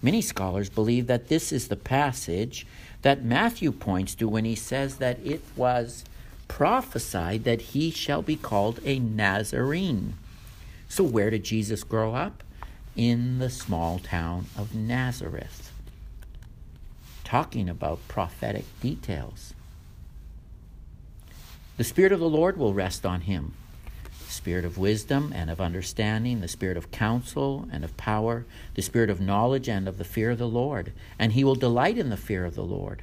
Many 0.02 0.21
scholars 0.21 0.69
believe 0.69 1.07
that 1.07 1.28
this 1.28 1.50
is 1.50 1.69
the 1.69 1.76
passage 1.76 2.66
that 3.00 3.25
Matthew 3.25 3.73
points 3.73 4.14
to 4.16 4.28
when 4.28 4.45
he 4.45 4.54
says 4.54 4.97
that 4.97 5.19
it 5.25 5.40
was 5.57 6.04
prophesied 6.47 7.45
that 7.45 7.62
he 7.73 7.90
shall 7.90 8.21
be 8.21 8.37
called 8.37 8.80
a 8.85 8.99
Nazarene. 8.99 10.12
So, 10.87 11.02
where 11.02 11.30
did 11.30 11.45
Jesus 11.45 11.85
grow 11.85 12.14
up? 12.14 12.45
In 12.97 13.38
the 13.38 13.49
small 13.49 13.99
town 13.99 14.45
of 14.59 14.75
Nazareth. 14.75 15.73
Talking 17.25 17.66
about 17.66 18.07
prophetic 18.09 18.66
details. 18.83 19.54
The 21.81 21.85
Spirit 21.85 22.13
of 22.13 22.21
the 22.21 22.29
Lord 22.29 22.59
will 22.59 22.75
rest 22.75 23.07
on 23.07 23.23
him 23.23 23.55
Spirit 24.29 24.67
of 24.67 24.77
wisdom 24.77 25.33
and 25.35 25.49
of 25.49 25.63
understanding, 25.63 26.43
the 26.43 26.47
Spirit 26.47 26.77
of 26.77 26.91
counsel 26.91 27.67
and 27.73 27.85
of 27.85 27.97
power, 27.97 28.45
the 28.75 28.83
Spirit 28.83 29.09
of 29.09 29.19
knowledge 29.19 29.67
and 29.67 29.89
of 29.89 29.97
the 29.97 30.05
fear 30.05 30.31
of 30.31 30.37
the 30.37 30.47
Lord. 30.47 30.93
And 31.19 31.33
he 31.33 31.43
will 31.43 31.55
delight 31.55 31.97
in 31.97 32.11
the 32.11 32.19
fear 32.19 32.45
of 32.45 32.55
the 32.55 32.65
Lord 32.65 33.03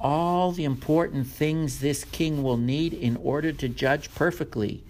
all 0.00 0.50
the 0.50 0.64
important 0.64 1.28
things 1.28 1.78
this 1.78 2.02
king 2.02 2.42
will 2.42 2.56
need 2.56 2.92
in 2.92 3.16
order 3.18 3.52
to 3.52 3.68
judge 3.68 4.12
perfectly. 4.12 4.82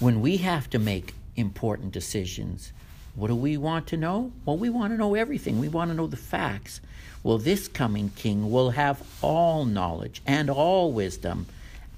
When 0.00 0.20
we 0.20 0.38
have 0.38 0.68
to 0.70 0.80
make 0.80 1.14
important 1.36 1.92
decisions, 1.92 2.72
what 3.14 3.28
do 3.28 3.36
we 3.36 3.56
want 3.56 3.86
to 3.86 3.96
know? 3.96 4.32
Well, 4.44 4.58
we 4.58 4.70
want 4.70 4.92
to 4.92 4.98
know 4.98 5.14
everything. 5.14 5.60
We 5.60 5.68
want 5.68 5.92
to 5.92 5.96
know 5.96 6.08
the 6.08 6.16
facts. 6.16 6.80
Well, 7.26 7.38
this 7.38 7.66
coming 7.66 8.10
king 8.14 8.52
will 8.52 8.70
have 8.70 9.02
all 9.20 9.64
knowledge 9.64 10.22
and 10.24 10.48
all 10.48 10.92
wisdom 10.92 11.46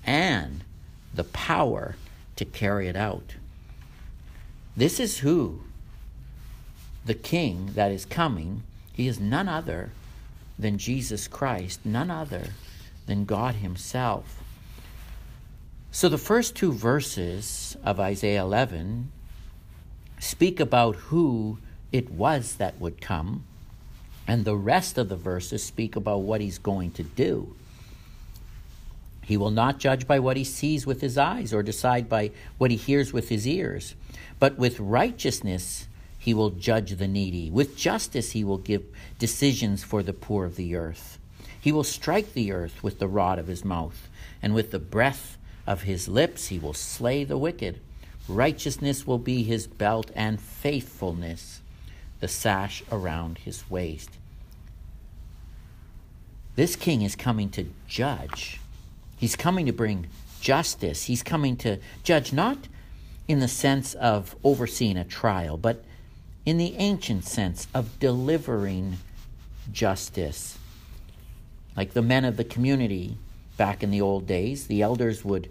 and 0.03 0.65
the 1.13 1.25
power 1.25 1.97
to 2.37 2.47
carry 2.47 2.89
it 2.89 2.97
out. 2.97 3.35
This 4.75 4.99
is 4.99 5.19
who 5.19 5.61
the 7.05 7.13
king 7.13 7.73
that 7.75 7.93
is 7.93 8.07
coming. 8.07 8.63
He 8.95 9.07
is 9.07 9.21
none 9.21 9.51
other 9.51 9.91
than 10.59 10.79
Jesus 10.79 11.29
Christ, 11.29 11.81
none 11.85 12.11
other 12.11 12.55
than 13.05 13.27
God 13.27 13.57
Himself. 13.57 14.43
So 15.91 16.09
the 16.09 16.17
first 16.17 16.57
two 16.57 16.73
verses 16.73 17.77
of 17.85 18.01
Isaiah 18.01 18.41
11 18.41 19.13
speak 20.21 20.59
about 20.59 20.97
who 20.97 21.59
it 21.93 22.11
was 22.11 22.57
that 22.57 22.81
would 22.81 23.03
come, 23.03 23.45
and 24.29 24.45
the 24.45 24.57
rest 24.57 24.97
of 24.99 25.09
the 25.09 25.17
verses 25.17 25.65
speak 25.65 25.97
about 25.97 26.21
what 26.21 26.41
He's 26.41 26.59
going 26.59 26.93
to 26.93 27.03
do. 27.03 27.57
He 29.23 29.37
will 29.37 29.51
not 29.51 29.79
judge 29.79 30.07
by 30.07 30.21
what 30.21 30.39
he 30.39 30.45
sees 30.45 30.87
with 30.87 31.03
his 31.03 31.19
eyes 31.19 31.53
or 31.53 31.63
decide 31.63 32.09
by 32.09 32.31
what 32.57 32.71
he 32.71 32.79
hears 32.79 33.13
with 33.13 33.29
his 33.29 33.47
ears, 33.47 33.95
but 34.39 34.57
with 34.57 34.81
righteousness 34.81 35.87
he 36.19 36.33
will 36.33 36.49
judge 36.49 36.93
the 36.93 37.09
needy. 37.09 37.51
With 37.51 37.77
justice, 37.77 38.33
he 38.33 38.43
will 38.43 38.57
give 38.57 38.85
decisions 39.19 39.85
for 39.85 40.03
the 40.03 40.15
poor 40.15 40.47
of 40.47 40.57
the 40.57 40.77
earth. 40.77 41.19
He 41.61 41.73
will 41.73 41.85
strike 41.85 42.33
the 42.33 42.53
earth 42.53 42.83
with 42.83 42.99
the 42.99 43.07
rod 43.07 43.39
of 43.39 43.49
his 43.49 43.67
mouth, 43.67 44.09
and 44.43 44.55
with 44.55 44.71
the 44.71 44.79
breath 44.79 45.37
of 45.67 45.83
his 45.83 46.09
lips, 46.09 46.47
he 46.47 46.59
will 46.59 46.73
slay 46.73 47.23
the 47.25 47.37
wicked. 47.37 47.81
Righteousness 48.29 49.07
will 49.07 49.19
be 49.19 49.43
his 49.43 49.67
belt, 49.67 50.11
and 50.15 50.41
faithfulness 50.41 51.61
the 52.21 52.29
sash 52.29 52.83
around 52.91 53.39
his 53.39 53.69
waist. 53.71 54.18
This 56.59 56.75
king 56.75 57.03
is 57.03 57.15
coming 57.15 57.51
to 57.51 57.67
judge. 57.87 58.59
He's 59.17 59.37
coming 59.37 59.67
to 59.67 59.73
bring 59.73 60.09
justice. 60.41 61.05
He's 61.05 61.23
coming 61.23 61.57
to 61.59 61.79
judge 62.03 62.33
not 62.33 62.59
in 63.29 63.39
the 63.39 63.47
sense 63.47 63.95
of 63.95 64.35
overseeing 64.43 64.97
a 64.97 65.05
trial, 65.05 65.57
but 65.57 65.85
in 66.45 66.59
the 66.59 66.75
ancient 66.75 67.25
sense 67.27 67.69
of 67.73 68.01
delivering 68.01 68.97
justice. 69.71 70.59
Like 71.77 71.93
the 71.93 72.03
men 72.03 72.25
of 72.25 72.37
the 72.37 72.43
community 72.43 73.19
back 73.57 73.85
in 73.85 73.93
the 73.93 74.01
old 74.01 74.27
days, 74.27 74.67
the 74.67 74.83
elders 74.83 75.25
would 75.25 75.49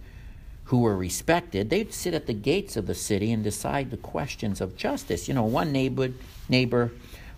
who 0.65 0.81
were 0.81 0.97
respected, 0.97 1.69
they'd 1.69 1.93
sit 1.93 2.15
at 2.15 2.27
the 2.27 2.33
gates 2.33 2.75
of 2.75 2.85
the 2.85 2.93
city 2.93 3.31
and 3.31 3.45
decide 3.45 3.91
the 3.91 3.95
questions 3.95 4.59
of 4.59 4.75
justice. 4.75 5.29
You 5.29 5.35
know, 5.35 5.45
one 5.45 5.71
neighbor 5.71 6.09
neighbor 6.49 6.91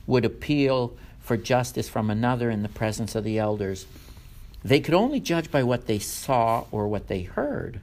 would 0.07 0.25
appeal 0.25 0.97
for 1.29 1.37
justice 1.37 1.87
from 1.87 2.09
another 2.09 2.49
in 2.49 2.63
the 2.63 2.67
presence 2.69 3.13
of 3.13 3.23
the 3.23 3.37
elders. 3.37 3.85
They 4.63 4.79
could 4.79 4.95
only 4.95 5.19
judge 5.19 5.51
by 5.51 5.61
what 5.61 5.85
they 5.85 5.99
saw 5.99 6.65
or 6.71 6.87
what 6.87 7.07
they 7.07 7.21
heard. 7.21 7.81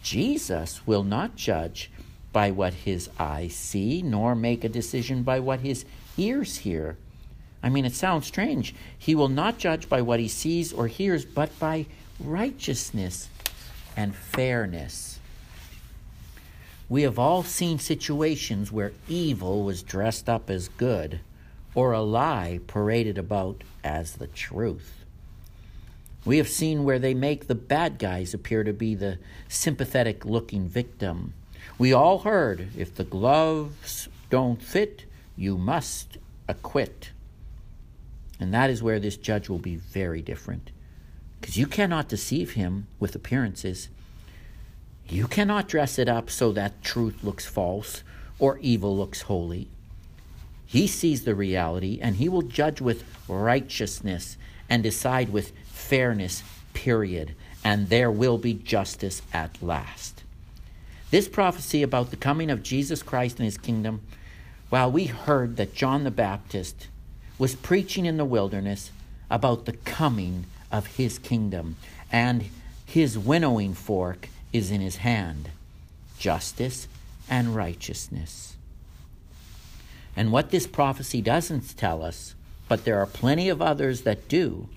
Jesus 0.00 0.86
will 0.86 1.02
not 1.02 1.34
judge 1.34 1.90
by 2.32 2.52
what 2.52 2.72
his 2.74 3.10
eyes 3.18 3.56
see, 3.56 4.00
nor 4.00 4.36
make 4.36 4.62
a 4.62 4.68
decision 4.68 5.24
by 5.24 5.40
what 5.40 5.58
his 5.58 5.84
ears 6.16 6.58
hear. 6.58 6.96
I 7.64 7.68
mean, 7.68 7.84
it 7.84 7.94
sounds 7.94 8.28
strange. 8.28 8.76
He 8.96 9.16
will 9.16 9.28
not 9.28 9.58
judge 9.58 9.88
by 9.88 10.00
what 10.00 10.20
he 10.20 10.28
sees 10.28 10.72
or 10.72 10.86
hears, 10.86 11.24
but 11.24 11.58
by 11.58 11.86
righteousness 12.20 13.28
and 13.96 14.14
fairness. 14.14 15.18
We 16.88 17.02
have 17.02 17.18
all 17.18 17.42
seen 17.42 17.80
situations 17.80 18.70
where 18.70 18.92
evil 19.08 19.64
was 19.64 19.82
dressed 19.82 20.28
up 20.28 20.48
as 20.48 20.68
good, 20.68 21.18
or 21.78 21.92
a 21.92 22.00
lie 22.00 22.60
paraded 22.66 23.18
about 23.18 23.62
as 23.84 24.14
the 24.14 24.26
truth. 24.26 25.04
We 26.24 26.38
have 26.38 26.48
seen 26.48 26.84
where 26.84 26.98
they 26.98 27.14
make 27.14 27.46
the 27.46 27.54
bad 27.54 27.98
guys 27.98 28.34
appear 28.34 28.64
to 28.64 28.72
be 28.72 28.94
the 28.94 29.18
sympathetic 29.48 30.24
looking 30.24 30.68
victim 30.68 31.34
we 31.78 31.92
all 31.92 32.18
heard 32.18 32.70
if 32.76 32.94
the 32.94 33.04
gloves 33.04 34.08
don't 34.30 34.60
fit, 34.60 35.04
you 35.36 35.56
must 35.56 36.18
acquit. 36.48 37.12
And 38.40 38.52
that 38.52 38.68
is 38.68 38.82
where 38.82 38.98
this 38.98 39.16
judge 39.16 39.48
will 39.48 39.60
be 39.60 39.76
very 39.76 40.20
different. 40.20 40.72
Because 41.40 41.56
you 41.56 41.68
cannot 41.68 42.08
deceive 42.08 42.54
him 42.54 42.88
with 42.98 43.14
appearances. 43.14 43.88
You 45.08 45.28
cannot 45.28 45.68
dress 45.68 45.98
it 46.00 46.08
up 46.08 46.30
so 46.30 46.50
that 46.52 46.82
truth 46.82 47.22
looks 47.22 47.46
false 47.46 48.02
or 48.40 48.58
evil 48.58 48.96
looks 48.96 49.22
holy. 49.22 49.70
He 50.68 50.86
sees 50.86 51.24
the 51.24 51.34
reality 51.34 51.98
and 52.00 52.16
he 52.16 52.28
will 52.28 52.42
judge 52.42 52.80
with 52.82 53.02
righteousness 53.26 54.36
and 54.68 54.82
decide 54.82 55.30
with 55.30 55.52
fairness, 55.64 56.42
period. 56.74 57.34
And 57.64 57.88
there 57.88 58.10
will 58.10 58.36
be 58.36 58.52
justice 58.52 59.22
at 59.32 59.60
last. 59.62 60.22
This 61.10 61.26
prophecy 61.26 61.82
about 61.82 62.10
the 62.10 62.16
coming 62.16 62.50
of 62.50 62.62
Jesus 62.62 63.02
Christ 63.02 63.38
and 63.38 63.46
his 63.46 63.56
kingdom, 63.56 64.02
while 64.68 64.92
we 64.92 65.06
heard 65.06 65.56
that 65.56 65.74
John 65.74 66.04
the 66.04 66.10
Baptist 66.10 66.88
was 67.38 67.54
preaching 67.54 68.04
in 68.04 68.18
the 68.18 68.26
wilderness 68.26 68.90
about 69.30 69.64
the 69.64 69.72
coming 69.72 70.44
of 70.70 70.86
his 70.98 71.18
kingdom, 71.18 71.76
and 72.12 72.44
his 72.84 73.18
winnowing 73.18 73.72
fork 73.72 74.28
is 74.52 74.70
in 74.70 74.82
his 74.82 74.96
hand 74.96 75.48
justice 76.18 76.88
and 77.30 77.56
righteousness. 77.56 78.57
And 80.18 80.32
what 80.32 80.50
this 80.50 80.66
prophecy 80.66 81.22
doesn't 81.22 81.76
tell 81.76 82.02
us, 82.02 82.34
but 82.66 82.84
there 82.84 82.98
are 82.98 83.06
plenty 83.06 83.48
of 83.48 83.62
others 83.62 84.00
that 84.00 84.26
do, 84.26 84.68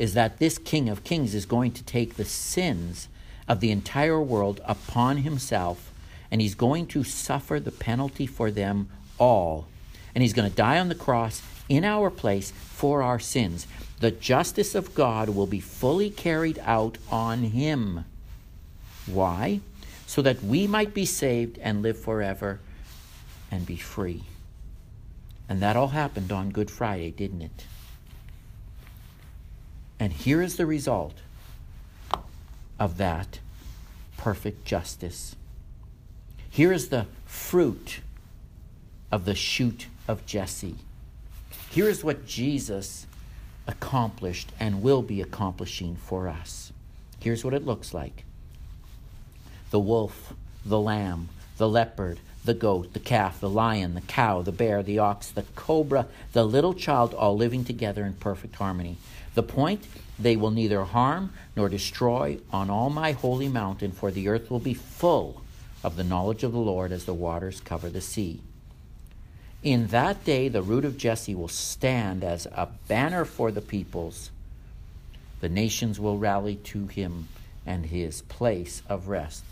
is 0.00 0.14
that 0.14 0.40
this 0.40 0.58
King 0.58 0.88
of 0.88 1.04
Kings 1.04 1.32
is 1.32 1.46
going 1.46 1.70
to 1.70 1.84
take 1.84 2.16
the 2.16 2.24
sins 2.24 3.06
of 3.46 3.60
the 3.60 3.70
entire 3.70 4.20
world 4.20 4.60
upon 4.64 5.18
himself, 5.18 5.92
and 6.28 6.40
he's 6.40 6.56
going 6.56 6.88
to 6.88 7.04
suffer 7.04 7.60
the 7.60 7.70
penalty 7.70 8.26
for 8.26 8.50
them 8.50 8.88
all. 9.16 9.68
And 10.12 10.22
he's 10.22 10.32
going 10.32 10.50
to 10.50 10.56
die 10.56 10.80
on 10.80 10.88
the 10.88 10.96
cross 10.96 11.40
in 11.68 11.84
our 11.84 12.10
place 12.10 12.50
for 12.50 13.00
our 13.00 13.20
sins. 13.20 13.68
The 14.00 14.10
justice 14.10 14.74
of 14.74 14.92
God 14.92 15.28
will 15.28 15.46
be 15.46 15.60
fully 15.60 16.10
carried 16.10 16.58
out 16.64 16.98
on 17.12 17.44
him. 17.44 18.06
Why? 19.06 19.60
So 20.08 20.20
that 20.22 20.42
we 20.42 20.66
might 20.66 20.94
be 20.94 21.06
saved 21.06 21.58
and 21.58 21.80
live 21.80 21.96
forever 21.96 22.58
and 23.48 23.64
be 23.64 23.76
free. 23.76 24.24
And 25.52 25.60
that 25.60 25.76
all 25.76 25.88
happened 25.88 26.32
on 26.32 26.48
Good 26.48 26.70
Friday, 26.70 27.10
didn't 27.10 27.42
it? 27.42 27.66
And 30.00 30.10
here 30.10 30.40
is 30.40 30.56
the 30.56 30.64
result 30.64 31.12
of 32.80 32.96
that 32.96 33.38
perfect 34.16 34.64
justice. 34.64 35.36
Here 36.48 36.72
is 36.72 36.88
the 36.88 37.04
fruit 37.26 38.00
of 39.10 39.26
the 39.26 39.34
shoot 39.34 39.88
of 40.08 40.24
Jesse. 40.24 40.76
Here 41.68 41.86
is 41.86 42.02
what 42.02 42.24
Jesus 42.24 43.06
accomplished 43.66 44.52
and 44.58 44.80
will 44.80 45.02
be 45.02 45.20
accomplishing 45.20 45.96
for 45.96 46.28
us. 46.28 46.72
Here's 47.20 47.44
what 47.44 47.52
it 47.52 47.66
looks 47.66 47.92
like 47.92 48.24
the 49.70 49.78
wolf, 49.78 50.32
the 50.64 50.80
lamb, 50.80 51.28
the 51.58 51.68
leopard, 51.68 52.20
the 52.44 52.54
goat, 52.54 52.92
the 52.92 53.00
calf, 53.00 53.40
the 53.40 53.48
lion, 53.48 53.94
the 53.94 54.00
cow, 54.00 54.42
the 54.42 54.52
bear, 54.52 54.82
the 54.82 54.98
ox, 54.98 55.30
the 55.30 55.44
cobra, 55.54 56.06
the 56.32 56.44
little 56.44 56.74
child, 56.74 57.14
all 57.14 57.36
living 57.36 57.64
together 57.64 58.04
in 58.04 58.14
perfect 58.14 58.56
harmony. 58.56 58.96
The 59.34 59.42
point 59.42 59.86
they 60.18 60.36
will 60.36 60.50
neither 60.50 60.82
harm 60.84 61.32
nor 61.56 61.68
destroy 61.68 62.38
on 62.52 62.68
all 62.68 62.90
my 62.90 63.12
holy 63.12 63.48
mountain, 63.48 63.92
for 63.92 64.10
the 64.10 64.28
earth 64.28 64.50
will 64.50 64.60
be 64.60 64.74
full 64.74 65.42
of 65.84 65.96
the 65.96 66.04
knowledge 66.04 66.42
of 66.42 66.52
the 66.52 66.58
Lord 66.58 66.92
as 66.92 67.04
the 67.04 67.14
waters 67.14 67.60
cover 67.60 67.88
the 67.88 68.00
sea. 68.00 68.40
In 69.62 69.88
that 69.88 70.24
day, 70.24 70.48
the 70.48 70.62
root 70.62 70.84
of 70.84 70.98
Jesse 70.98 71.36
will 71.36 71.48
stand 71.48 72.24
as 72.24 72.46
a 72.46 72.68
banner 72.88 73.24
for 73.24 73.52
the 73.52 73.60
peoples. 73.60 74.30
The 75.40 75.48
nations 75.48 76.00
will 76.00 76.18
rally 76.18 76.56
to 76.56 76.88
him, 76.88 77.28
and 77.64 77.86
his 77.86 78.22
place 78.22 78.82
of 78.88 79.06
rest 79.06 79.44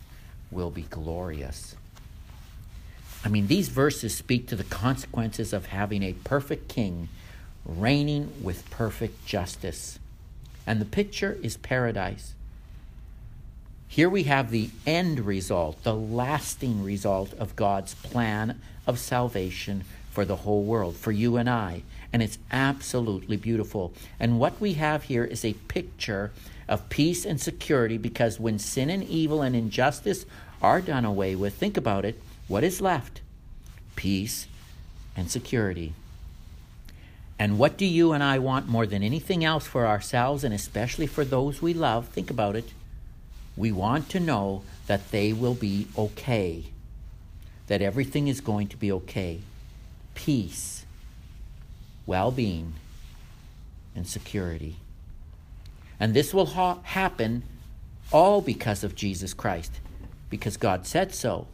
will 0.51 0.71
be 0.71 0.83
glorious. 0.83 1.77
I 3.25 3.29
mean, 3.29 3.49
these 3.49 3.69
verses 3.69 4.15
speak 4.15 4.47
to 4.49 4.57
the 4.57 4.65
consequences 4.65 5.53
of 5.53 5.67
having 5.67 6.03
a 6.03 6.15
perfect 6.15 6.69
king 6.69 7.09
reigning 7.65 8.33
with 8.43 8.69
perfect 8.71 9.27
justice. 9.27 9.99
And 10.67 10.81
the 10.81 10.87
picture 10.87 11.39
is 11.43 11.57
paradise. 11.57 12.35
Here 13.89 14.09
we 14.09 14.23
have 14.25 14.51
the 14.51 14.71
end 14.87 15.21
result, 15.21 15.83
the 15.83 15.95
lasting 15.95 16.83
result 16.85 17.35
of 17.35 17.57
God's 17.57 17.95
plan 17.95 18.61
of 18.87 18.99
salvation 18.99 19.85
for 20.13 20.25
the 20.25 20.37
whole 20.37 20.63
world, 20.63 20.97
for 20.97 21.13
you 21.13 21.37
and 21.37 21.51
I. 21.51 21.83
And 22.13 22.23
it's 22.23 22.39
absolutely 22.51 23.37
beautiful. 23.37 23.93
And 24.19 24.39
what 24.39 24.61
we 24.61 24.75
have 24.75 25.05
here 25.05 25.25
is 25.25 25.45
a 25.45 25.55
picture 25.55 26.33
of 26.69 26.89
peace 26.89 27.25
and 27.25 27.41
security 27.41 27.99
because 27.99 28.41
when 28.41 28.59
sin 28.59 28.91
and 28.91 29.05
evil 29.05 29.43
and 29.43 29.57
injustice 29.57 30.25
are 30.63 30.81
done 30.81 31.05
away 31.05 31.35
with, 31.35 31.55
think 31.55 31.77
about 31.77 32.05
it, 32.05 32.21
what 32.51 32.65
is 32.65 32.81
left? 32.81 33.21
Peace 33.95 34.49
and 35.17 35.31
security. 35.31 35.93
And 37.39 37.61
what 37.61 37.77
do 37.77 37.87
you 37.87 38.11
and 38.11 38.25
I 38.25 38.41
want 38.41 38.67
more 38.67 38.87
than 38.87 39.05
anything 39.05 39.45
else 39.45 39.69
for 39.69 39.87
ourselves 39.87 40.43
and 40.43 40.53
especially 40.53 41.07
for 41.07 41.25
those 41.25 41.63
we 41.63 41.73
love? 41.73 42.09
Think 42.09 42.29
about 42.29 42.57
it. 42.57 42.73
We 43.57 43.71
want 43.71 44.09
to 44.09 44.19
know 44.19 44.65
that 44.89 45.13
they 45.13 45.33
will 45.33 45.55
be 45.55 45.87
okay, 45.97 46.65
that 47.69 47.83
everything 47.83 48.27
is 48.27 48.41
going 48.41 48.67
to 48.67 48.77
be 48.77 48.91
okay. 48.91 49.43
Peace, 50.17 50.85
well 52.05 52.33
being, 52.33 52.73
and 53.95 54.09
security. 54.09 54.75
And 56.01 56.15
this 56.15 56.35
will 56.35 56.47
ha- 56.47 56.81
happen 56.83 57.45
all 58.11 58.41
because 58.41 58.83
of 58.83 58.97
Jesus 58.97 59.35
Christ, 59.35 59.79
because 60.29 60.57
God 60.57 60.85
said 60.85 61.15
so. 61.15 61.47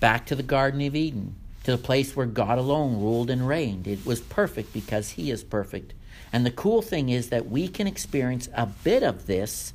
Back 0.00 0.26
to 0.26 0.34
the 0.34 0.42
Garden 0.42 0.80
of 0.80 0.96
Eden 0.96 1.36
to 1.64 1.72
the 1.72 1.78
place 1.78 2.16
where 2.16 2.26
God 2.26 2.58
alone 2.58 3.00
ruled 3.00 3.30
and 3.30 3.46
reigned. 3.46 3.86
It 3.86 4.06
was 4.06 4.20
perfect 4.20 4.72
because 4.72 5.10
He 5.10 5.30
is 5.30 5.44
perfect. 5.44 5.92
And 6.32 6.46
the 6.46 6.50
cool 6.50 6.80
thing 6.82 7.08
is 7.08 7.28
that 7.28 7.50
we 7.50 7.68
can 7.68 7.86
experience 7.86 8.48
a 8.54 8.66
bit 8.66 9.02
of 9.02 9.26
this 9.26 9.72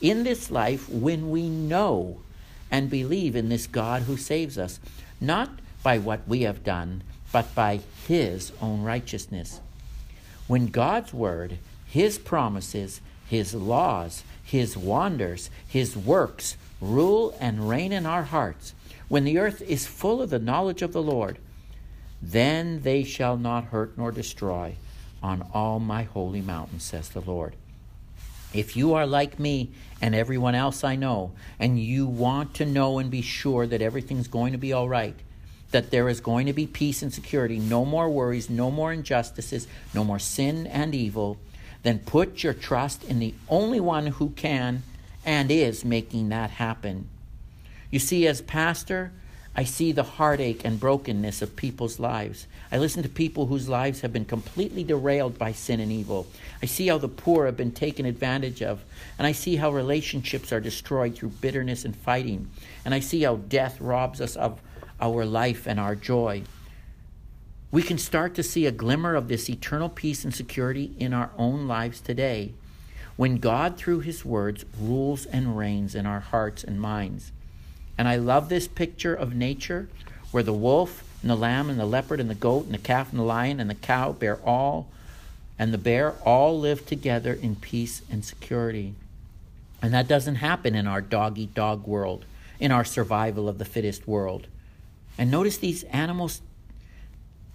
in 0.00 0.24
this 0.24 0.50
life 0.50 0.88
when 0.88 1.30
we 1.30 1.48
know 1.48 2.20
and 2.70 2.90
believe 2.90 3.36
in 3.36 3.48
this 3.48 3.66
God 3.66 4.02
who 4.02 4.16
saves 4.16 4.58
us, 4.58 4.80
not 5.20 5.50
by 5.82 5.98
what 5.98 6.26
we 6.26 6.42
have 6.42 6.64
done, 6.64 7.02
but 7.32 7.54
by 7.54 7.80
His 8.06 8.52
own 8.60 8.82
righteousness. 8.82 9.60
When 10.46 10.66
God's 10.66 11.14
Word, 11.14 11.58
His 11.86 12.18
promises, 12.18 13.00
His 13.26 13.54
laws, 13.54 14.24
His 14.42 14.76
wonders, 14.76 15.48
His 15.66 15.96
works 15.96 16.56
rule 16.80 17.36
and 17.40 17.68
reign 17.68 17.92
in 17.92 18.04
our 18.04 18.24
hearts, 18.24 18.74
when 19.14 19.22
the 19.22 19.38
earth 19.38 19.62
is 19.62 19.86
full 19.86 20.20
of 20.20 20.30
the 20.30 20.40
knowledge 20.40 20.82
of 20.82 20.92
the 20.92 21.00
Lord, 21.00 21.38
then 22.20 22.80
they 22.82 23.04
shall 23.04 23.36
not 23.36 23.66
hurt 23.66 23.96
nor 23.96 24.10
destroy 24.10 24.74
on 25.22 25.48
all 25.54 25.78
my 25.78 26.02
holy 26.02 26.40
mountain, 26.40 26.80
says 26.80 27.10
the 27.10 27.20
Lord. 27.20 27.54
If 28.52 28.76
you 28.76 28.94
are 28.94 29.06
like 29.06 29.38
me 29.38 29.70
and 30.02 30.16
everyone 30.16 30.56
else 30.56 30.82
I 30.82 30.96
know, 30.96 31.30
and 31.60 31.78
you 31.78 32.06
want 32.06 32.54
to 32.54 32.66
know 32.66 32.98
and 32.98 33.08
be 33.08 33.22
sure 33.22 33.68
that 33.68 33.80
everything's 33.80 34.26
going 34.26 34.50
to 34.50 34.58
be 34.58 34.72
all 34.72 34.88
right, 34.88 35.14
that 35.70 35.92
there 35.92 36.08
is 36.08 36.20
going 36.20 36.46
to 36.46 36.52
be 36.52 36.66
peace 36.66 37.00
and 37.00 37.14
security, 37.14 37.60
no 37.60 37.84
more 37.84 38.10
worries, 38.10 38.50
no 38.50 38.68
more 38.68 38.92
injustices, 38.92 39.68
no 39.94 40.02
more 40.02 40.18
sin 40.18 40.66
and 40.66 40.92
evil, 40.92 41.38
then 41.84 42.00
put 42.00 42.42
your 42.42 42.52
trust 42.52 43.04
in 43.04 43.20
the 43.20 43.34
only 43.48 43.78
one 43.78 44.08
who 44.08 44.30
can 44.30 44.82
and 45.24 45.52
is 45.52 45.84
making 45.84 46.30
that 46.30 46.50
happen. 46.50 47.08
You 47.94 48.00
see, 48.00 48.26
as 48.26 48.40
pastor, 48.42 49.12
I 49.54 49.62
see 49.62 49.92
the 49.92 50.02
heartache 50.02 50.64
and 50.64 50.80
brokenness 50.80 51.42
of 51.42 51.54
people's 51.54 52.00
lives. 52.00 52.48
I 52.72 52.78
listen 52.78 53.04
to 53.04 53.08
people 53.08 53.46
whose 53.46 53.68
lives 53.68 54.00
have 54.00 54.12
been 54.12 54.24
completely 54.24 54.82
derailed 54.82 55.38
by 55.38 55.52
sin 55.52 55.78
and 55.78 55.92
evil. 55.92 56.26
I 56.60 56.66
see 56.66 56.88
how 56.88 56.98
the 56.98 57.06
poor 57.06 57.46
have 57.46 57.56
been 57.56 57.70
taken 57.70 58.04
advantage 58.04 58.62
of. 58.62 58.82
And 59.16 59.28
I 59.28 59.30
see 59.30 59.54
how 59.54 59.70
relationships 59.70 60.52
are 60.52 60.58
destroyed 60.58 61.14
through 61.14 61.28
bitterness 61.40 61.84
and 61.84 61.94
fighting. 61.94 62.50
And 62.84 62.94
I 62.94 62.98
see 62.98 63.22
how 63.22 63.36
death 63.36 63.80
robs 63.80 64.20
us 64.20 64.34
of 64.34 64.60
our 65.00 65.24
life 65.24 65.68
and 65.68 65.78
our 65.78 65.94
joy. 65.94 66.42
We 67.70 67.84
can 67.84 67.98
start 67.98 68.34
to 68.34 68.42
see 68.42 68.66
a 68.66 68.72
glimmer 68.72 69.14
of 69.14 69.28
this 69.28 69.48
eternal 69.48 69.88
peace 69.88 70.24
and 70.24 70.34
security 70.34 70.96
in 70.98 71.14
our 71.14 71.30
own 71.38 71.68
lives 71.68 72.00
today 72.00 72.54
when 73.14 73.36
God, 73.36 73.76
through 73.76 74.00
His 74.00 74.24
words, 74.24 74.64
rules 74.80 75.26
and 75.26 75.56
reigns 75.56 75.94
in 75.94 76.06
our 76.06 76.18
hearts 76.18 76.64
and 76.64 76.80
minds. 76.80 77.30
And 77.96 78.08
I 78.08 78.16
love 78.16 78.48
this 78.48 78.68
picture 78.68 79.14
of 79.14 79.34
nature 79.34 79.88
where 80.30 80.42
the 80.42 80.52
wolf 80.52 81.04
and 81.22 81.30
the 81.30 81.36
lamb 81.36 81.70
and 81.70 81.78
the 81.78 81.86
leopard 81.86 82.20
and 82.20 82.28
the 82.28 82.34
goat 82.34 82.66
and 82.66 82.74
the 82.74 82.78
calf 82.78 83.10
and 83.10 83.18
the 83.18 83.24
lion 83.24 83.60
and 83.60 83.70
the 83.70 83.74
cow 83.74 84.12
bear 84.12 84.36
all 84.44 84.88
and 85.58 85.72
the 85.72 85.78
bear 85.78 86.12
all 86.24 86.58
live 86.58 86.84
together 86.86 87.32
in 87.32 87.56
peace 87.56 88.02
and 88.10 88.24
security. 88.24 88.94
And 89.80 89.94
that 89.94 90.08
doesn't 90.08 90.36
happen 90.36 90.74
in 90.74 90.86
our 90.86 91.00
dog 91.00 91.38
eat 91.38 91.54
dog 91.54 91.86
world, 91.86 92.24
in 92.58 92.72
our 92.72 92.84
survival 92.84 93.48
of 93.48 93.58
the 93.58 93.64
fittest 93.64 94.08
world. 94.08 94.48
And 95.16 95.30
notice 95.30 95.58
these 95.58 95.84
animals, 95.84 96.40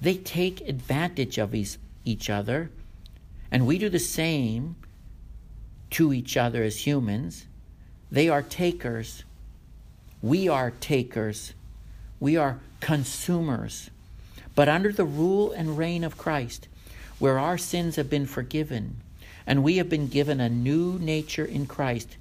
they 0.02 0.16
take 0.16 0.62
advantage 0.62 1.38
of 1.38 1.54
each 2.06 2.30
other, 2.30 2.70
and 3.52 3.68
we 3.68 3.78
do 3.78 3.90
the 3.90 4.00
same 4.00 4.76
to 5.92 6.14
each 6.14 6.38
other 6.38 6.64
as 6.64 6.88
humans. 6.88 7.46
They 8.12 8.30
are 8.30 8.42
takers 8.42 9.24
we 10.22 10.48
are 10.48 10.72
takers, 10.72 11.54
we 12.20 12.36
are 12.36 12.60
consumers. 12.80 13.90
But 14.56 14.68
under 14.68 14.92
the 14.92 15.06
rule 15.06 15.52
and 15.52 15.78
reign 15.78 16.04
of 16.04 16.18
Christ, 16.18 16.68
where 17.18 17.40
our 17.40 17.58
sins 17.58 17.96
have 17.96 18.10
been 18.10 18.26
forgiven 18.26 18.98
and 19.48 19.64
we 19.64 19.78
have 19.78 19.90
been 19.90 20.08
given 20.08 20.40
a 20.40 20.50
new 20.50 21.00
nature 21.00 21.46
in 21.46 21.66
Christ, 21.66 22.18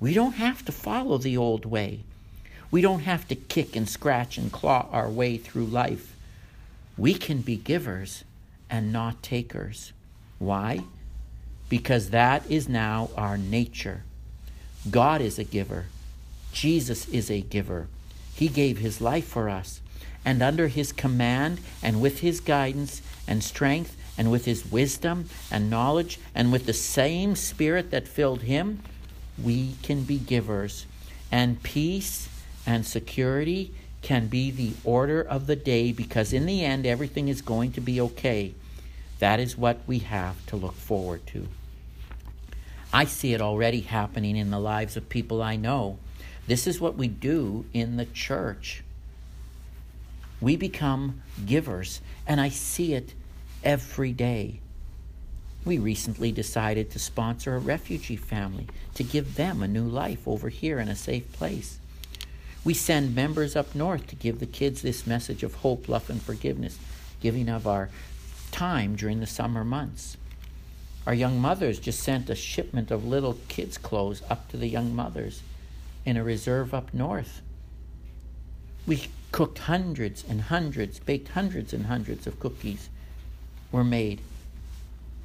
we 0.00 0.14
don't 0.14 0.34
have 0.34 0.64
to 0.64 0.72
follow 0.72 1.18
the 1.18 1.36
old 1.36 1.64
way. 1.64 2.00
We 2.70 2.80
don't 2.80 3.00
have 3.00 3.26
to 3.28 3.34
kick 3.34 3.74
and 3.74 3.88
scratch 3.88 4.36
and 4.36 4.52
claw 4.52 4.88
our 4.92 5.08
way 5.08 5.38
through 5.38 5.66
life. 5.66 6.14
We 6.96 7.14
can 7.14 7.40
be 7.40 7.56
givers 7.56 8.24
and 8.68 8.92
not 8.92 9.22
takers. 9.22 9.92
Why? 10.38 10.80
Because 11.68 12.10
that 12.10 12.48
is 12.50 12.68
now 12.68 13.10
our 13.16 13.38
nature. 13.38 14.02
God 14.90 15.20
is 15.20 15.38
a 15.38 15.44
giver. 15.44 15.86
Jesus 16.52 17.08
is 17.08 17.30
a 17.30 17.40
giver. 17.40 17.88
He 18.34 18.48
gave 18.48 18.78
his 18.78 19.00
life 19.00 19.26
for 19.26 19.48
us. 19.48 19.80
And 20.24 20.42
under 20.42 20.68
his 20.68 20.92
command 20.92 21.60
and 21.82 22.00
with 22.00 22.20
his 22.20 22.40
guidance 22.40 23.02
and 23.26 23.42
strength 23.42 23.96
and 24.16 24.30
with 24.30 24.44
his 24.44 24.70
wisdom 24.70 25.28
and 25.50 25.70
knowledge 25.70 26.18
and 26.34 26.52
with 26.52 26.66
the 26.66 26.72
same 26.72 27.36
spirit 27.36 27.90
that 27.90 28.08
filled 28.08 28.42
him, 28.42 28.80
we 29.42 29.74
can 29.82 30.02
be 30.02 30.18
givers. 30.18 30.86
And 31.30 31.62
peace 31.62 32.28
and 32.66 32.84
security 32.84 33.72
can 34.02 34.26
be 34.26 34.50
the 34.50 34.72
order 34.84 35.20
of 35.20 35.46
the 35.46 35.56
day 35.56 35.92
because 35.92 36.32
in 36.32 36.46
the 36.46 36.64
end, 36.64 36.86
everything 36.86 37.28
is 37.28 37.42
going 37.42 37.72
to 37.72 37.80
be 37.80 38.00
okay. 38.00 38.54
That 39.18 39.40
is 39.40 39.56
what 39.56 39.80
we 39.86 40.00
have 40.00 40.44
to 40.46 40.56
look 40.56 40.74
forward 40.74 41.26
to. 41.28 41.48
I 42.92 43.04
see 43.04 43.34
it 43.34 43.40
already 43.40 43.80
happening 43.80 44.36
in 44.36 44.50
the 44.50 44.60
lives 44.60 44.96
of 44.96 45.08
people 45.08 45.42
I 45.42 45.56
know. 45.56 45.98
This 46.48 46.66
is 46.66 46.80
what 46.80 46.96
we 46.96 47.08
do 47.08 47.66
in 47.74 47.98
the 47.98 48.06
church. 48.06 48.82
We 50.40 50.56
become 50.56 51.20
givers, 51.44 52.00
and 52.26 52.40
I 52.40 52.48
see 52.48 52.94
it 52.94 53.12
every 53.62 54.14
day. 54.14 54.60
We 55.66 55.76
recently 55.76 56.32
decided 56.32 56.90
to 56.90 56.98
sponsor 56.98 57.54
a 57.54 57.58
refugee 57.58 58.16
family 58.16 58.66
to 58.94 59.04
give 59.04 59.34
them 59.34 59.62
a 59.62 59.68
new 59.68 59.84
life 59.84 60.26
over 60.26 60.48
here 60.48 60.78
in 60.78 60.88
a 60.88 60.96
safe 60.96 61.30
place. 61.32 61.80
We 62.64 62.72
send 62.72 63.14
members 63.14 63.54
up 63.54 63.74
north 63.74 64.06
to 64.06 64.16
give 64.16 64.40
the 64.40 64.46
kids 64.46 64.80
this 64.80 65.06
message 65.06 65.42
of 65.42 65.56
hope, 65.56 65.86
love, 65.86 66.08
and 66.08 66.22
forgiveness, 66.22 66.78
giving 67.20 67.50
of 67.50 67.66
our 67.66 67.90
time 68.52 68.96
during 68.96 69.20
the 69.20 69.26
summer 69.26 69.64
months. 69.64 70.16
Our 71.06 71.12
young 71.12 71.40
mothers 71.40 71.78
just 71.78 72.00
sent 72.00 72.30
a 72.30 72.34
shipment 72.34 72.90
of 72.90 73.04
little 73.04 73.36
kids' 73.48 73.76
clothes 73.76 74.22
up 74.30 74.48
to 74.48 74.56
the 74.56 74.68
young 74.68 74.96
mothers 74.96 75.42
in 76.08 76.16
a 76.16 76.24
reserve 76.24 76.72
up 76.72 76.94
north. 76.94 77.42
We 78.86 79.08
cooked 79.30 79.58
hundreds 79.58 80.24
and 80.26 80.40
hundreds, 80.40 80.98
baked 80.98 81.28
hundreds 81.28 81.74
and 81.74 81.84
hundreds 81.84 82.26
of 82.26 82.40
cookies 82.40 82.88
were 83.70 83.84
made 83.84 84.22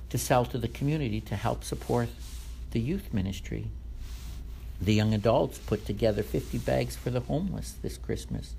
to 0.10 0.18
sell 0.18 0.44
to 0.44 0.58
the 0.58 0.68
community 0.68 1.22
to 1.22 1.38
help 1.38 1.64
support 1.64 2.10
the 2.72 2.82
youth 2.82 3.14
ministry. 3.14 3.68
The 4.82 4.94
young 4.94 5.14
adults 5.14 5.58
put 5.58 5.86
together 5.86 6.22
50 6.22 6.58
bags 6.58 6.98
for 6.98 7.12
the 7.12 7.22
homeless 7.22 7.76
this 7.82 7.96
Christmas. 7.96 8.54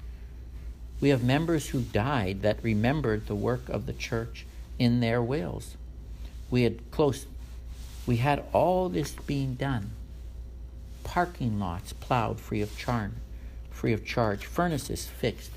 We 1.03 1.11
have 1.11 1.23
members 1.23 1.69
who 1.69 1.83
died 1.83 2.41
that 2.41 2.65
remembered 2.65 3.27
the 3.27 3.35
work 3.35 3.69
of 3.69 3.85
the 3.85 3.93
church 3.93 4.47
in 4.79 5.01
their 5.01 5.21
wills. 5.21 5.77
We 6.51 6.63
had 6.63 6.91
close 6.91 7.27
We 8.07 8.17
had 8.17 8.45
all 8.55 8.89
this 8.89 9.13
being 9.27 9.57
done. 9.57 9.91
Parking 11.05 11.61
lots 11.61 11.93
plowed 11.93 12.40
free 12.40 12.61
of 12.61 12.77
charge, 12.77 13.12
free 13.71 13.93
of 13.93 14.05
charge, 14.05 14.47
furnaces 14.47 15.07
fixed, 15.07 15.53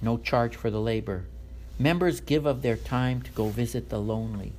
no 0.00 0.16
charge 0.18 0.54
for 0.54 0.70
the 0.70 0.80
labor. 0.80 1.24
Members 1.78 2.20
give 2.20 2.46
of 2.46 2.62
their 2.62 2.76
time 2.76 3.22
to 3.22 3.30
go 3.32 3.48
visit 3.48 3.88
the 3.88 3.98
lonely. 4.00 4.52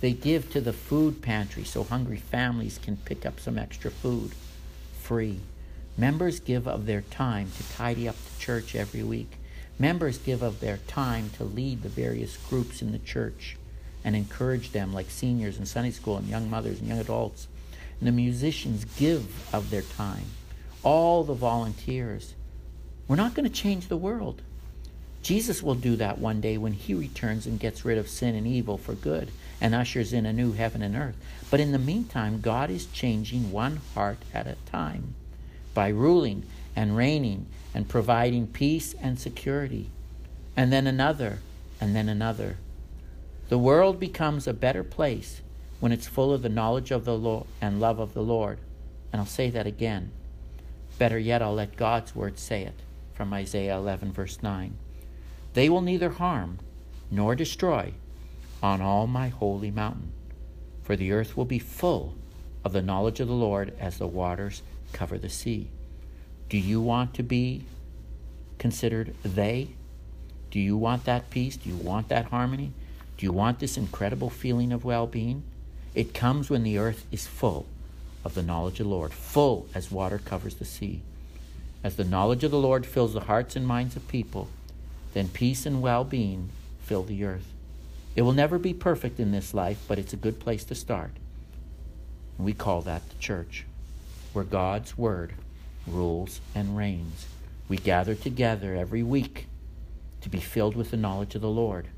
They 0.00 0.12
give 0.12 0.50
to 0.52 0.60
the 0.60 0.72
food 0.72 1.20
pantry 1.22 1.64
so 1.64 1.84
hungry 1.84 2.16
families 2.16 2.78
can 2.78 2.96
pick 2.96 3.26
up 3.26 3.40
some 3.40 3.58
extra 3.58 3.90
food 3.90 4.32
free. 5.00 5.40
Members 5.96 6.40
give 6.40 6.66
of 6.66 6.86
their 6.86 7.02
time 7.02 7.50
to 7.56 7.76
tidy 7.76 8.08
up 8.08 8.16
the 8.16 8.40
church 8.40 8.74
every 8.74 9.02
week. 9.02 9.32
Members 9.78 10.18
give 10.18 10.42
of 10.42 10.60
their 10.60 10.78
time 10.86 11.30
to 11.36 11.44
lead 11.44 11.82
the 11.82 11.88
various 11.88 12.36
groups 12.36 12.80
in 12.80 12.92
the 12.92 12.98
church 12.98 13.56
and 14.04 14.14
encourage 14.14 14.72
them, 14.72 14.92
like 14.92 15.10
seniors 15.10 15.58
in 15.58 15.66
Sunday 15.66 15.90
school 15.90 16.16
and 16.16 16.28
young 16.28 16.50
mothers 16.50 16.78
and 16.78 16.88
young 16.88 16.98
adults. 16.98 17.48
The 18.04 18.12
musicians 18.12 18.84
give 18.84 19.48
of 19.54 19.70
their 19.70 19.80
time. 19.80 20.26
All 20.82 21.24
the 21.24 21.32
volunteers. 21.32 22.34
We're 23.08 23.16
not 23.16 23.32
going 23.32 23.48
to 23.48 23.54
change 23.54 23.88
the 23.88 23.96
world. 23.96 24.42
Jesus 25.22 25.62
will 25.62 25.74
do 25.74 25.96
that 25.96 26.18
one 26.18 26.42
day 26.42 26.58
when 26.58 26.74
he 26.74 26.92
returns 26.92 27.46
and 27.46 27.58
gets 27.58 27.82
rid 27.82 27.96
of 27.96 28.10
sin 28.10 28.34
and 28.34 28.46
evil 28.46 28.76
for 28.76 28.92
good 28.92 29.30
and 29.58 29.74
ushers 29.74 30.12
in 30.12 30.26
a 30.26 30.34
new 30.34 30.52
heaven 30.52 30.82
and 30.82 30.94
earth. 30.94 31.16
But 31.50 31.60
in 31.60 31.72
the 31.72 31.78
meantime, 31.78 32.42
God 32.42 32.68
is 32.68 32.84
changing 32.84 33.50
one 33.50 33.80
heart 33.94 34.18
at 34.34 34.46
a 34.46 34.56
time 34.66 35.14
by 35.72 35.88
ruling 35.88 36.44
and 36.76 36.98
reigning 36.98 37.46
and 37.72 37.88
providing 37.88 38.46
peace 38.46 38.94
and 39.00 39.18
security. 39.18 39.88
And 40.54 40.70
then 40.70 40.86
another, 40.86 41.38
and 41.80 41.96
then 41.96 42.10
another. 42.10 42.58
The 43.48 43.56
world 43.58 43.98
becomes 43.98 44.46
a 44.46 44.52
better 44.52 44.84
place 44.84 45.40
when 45.84 45.92
it's 45.92 46.06
full 46.06 46.32
of 46.32 46.40
the 46.40 46.48
knowledge 46.48 46.90
of 46.90 47.04
the 47.04 47.14
Lord 47.14 47.44
and 47.60 47.78
love 47.78 47.98
of 47.98 48.14
the 48.14 48.22
Lord. 48.22 48.58
And 49.12 49.20
I'll 49.20 49.26
say 49.26 49.50
that 49.50 49.66
again. 49.66 50.12
Better 50.98 51.18
yet, 51.18 51.42
I'll 51.42 51.52
let 51.52 51.76
God's 51.76 52.16
word 52.16 52.38
say 52.38 52.62
it 52.62 52.80
from 53.12 53.34
Isaiah 53.34 53.76
11, 53.76 54.10
verse 54.10 54.42
9. 54.42 54.78
They 55.52 55.68
will 55.68 55.82
neither 55.82 56.08
harm 56.08 56.58
nor 57.10 57.34
destroy 57.34 57.92
on 58.62 58.80
all 58.80 59.06
my 59.06 59.28
holy 59.28 59.70
mountain, 59.70 60.12
for 60.82 60.96
the 60.96 61.12
earth 61.12 61.36
will 61.36 61.44
be 61.44 61.58
full 61.58 62.14
of 62.64 62.72
the 62.72 62.80
knowledge 62.80 63.20
of 63.20 63.28
the 63.28 63.34
Lord 63.34 63.74
as 63.78 63.98
the 63.98 64.06
waters 64.06 64.62
cover 64.94 65.18
the 65.18 65.28
sea. 65.28 65.68
Do 66.48 66.56
you 66.56 66.80
want 66.80 67.12
to 67.12 67.22
be 67.22 67.66
considered 68.56 69.14
they? 69.22 69.68
Do 70.50 70.60
you 70.60 70.78
want 70.78 71.04
that 71.04 71.28
peace? 71.28 71.58
Do 71.58 71.68
you 71.68 71.76
want 71.76 72.08
that 72.08 72.24
harmony? 72.24 72.72
Do 73.18 73.26
you 73.26 73.32
want 73.32 73.58
this 73.58 73.76
incredible 73.76 74.30
feeling 74.30 74.72
of 74.72 74.86
well 74.86 75.06
being? 75.06 75.42
It 75.94 76.14
comes 76.14 76.50
when 76.50 76.64
the 76.64 76.78
earth 76.78 77.06
is 77.12 77.26
full 77.26 77.66
of 78.24 78.34
the 78.34 78.42
knowledge 78.42 78.80
of 78.80 78.86
the 78.86 78.92
Lord, 78.92 79.12
full 79.12 79.68
as 79.74 79.90
water 79.90 80.18
covers 80.18 80.56
the 80.56 80.64
sea. 80.64 81.02
As 81.84 81.96
the 81.96 82.04
knowledge 82.04 82.42
of 82.42 82.50
the 82.50 82.58
Lord 82.58 82.86
fills 82.86 83.12
the 83.12 83.20
hearts 83.20 83.54
and 83.54 83.66
minds 83.66 83.94
of 83.94 84.08
people, 84.08 84.48
then 85.12 85.28
peace 85.28 85.66
and 85.66 85.82
well 85.82 86.02
being 86.02 86.50
fill 86.82 87.04
the 87.04 87.24
earth. 87.24 87.46
It 88.16 88.22
will 88.22 88.32
never 88.32 88.58
be 88.58 88.74
perfect 88.74 89.20
in 89.20 89.32
this 89.32 89.54
life, 89.54 89.84
but 89.86 89.98
it's 89.98 90.12
a 90.12 90.16
good 90.16 90.40
place 90.40 90.64
to 90.64 90.74
start. 90.74 91.12
We 92.38 92.52
call 92.52 92.82
that 92.82 93.08
the 93.08 93.16
church, 93.16 93.64
where 94.32 94.44
God's 94.44 94.98
Word 94.98 95.34
rules 95.86 96.40
and 96.54 96.76
reigns. 96.76 97.26
We 97.68 97.76
gather 97.76 98.14
together 98.14 98.74
every 98.74 99.02
week 99.02 99.46
to 100.22 100.28
be 100.28 100.40
filled 100.40 100.74
with 100.74 100.90
the 100.90 100.96
knowledge 100.96 101.34
of 101.34 101.42
the 101.42 101.48
Lord. 101.48 101.88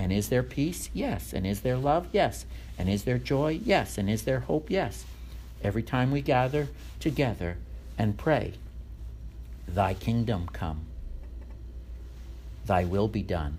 And 0.00 0.14
is 0.14 0.30
there 0.30 0.42
peace? 0.42 0.88
Yes. 0.94 1.34
And 1.34 1.46
is 1.46 1.60
there 1.60 1.76
love? 1.76 2.08
Yes. 2.10 2.46
And 2.78 2.88
is 2.88 3.04
there 3.04 3.18
joy? 3.18 3.60
Yes. 3.62 3.98
And 3.98 4.08
is 4.08 4.22
there 4.22 4.40
hope? 4.40 4.70
Yes. 4.70 5.04
Every 5.62 5.82
time 5.82 6.10
we 6.10 6.22
gather 6.22 6.68
together 7.00 7.58
and 7.98 8.16
pray, 8.16 8.54
Thy 9.68 9.92
kingdom 9.92 10.48
come, 10.54 10.86
Thy 12.64 12.82
will 12.82 13.08
be 13.08 13.22
done. 13.22 13.58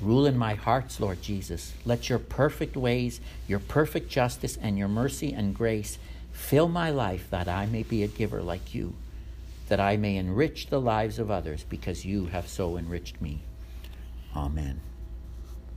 Rule 0.00 0.24
in 0.24 0.38
my 0.38 0.54
hearts, 0.54 0.98
Lord 0.98 1.20
Jesus. 1.20 1.74
Let 1.84 2.08
your 2.08 2.18
perfect 2.18 2.74
ways, 2.74 3.20
your 3.46 3.58
perfect 3.58 4.08
justice, 4.08 4.56
and 4.56 4.78
your 4.78 4.88
mercy 4.88 5.34
and 5.34 5.54
grace 5.54 5.98
fill 6.32 6.68
my 6.68 6.88
life 6.88 7.28
that 7.28 7.48
I 7.48 7.66
may 7.66 7.82
be 7.82 8.02
a 8.02 8.08
giver 8.08 8.42
like 8.42 8.74
you, 8.74 8.94
that 9.68 9.78
I 9.78 9.98
may 9.98 10.16
enrich 10.16 10.68
the 10.68 10.80
lives 10.80 11.18
of 11.18 11.30
others 11.30 11.64
because 11.68 12.06
you 12.06 12.26
have 12.26 12.48
so 12.48 12.78
enriched 12.78 13.20
me. 13.20 13.42
Amen. 14.34 14.80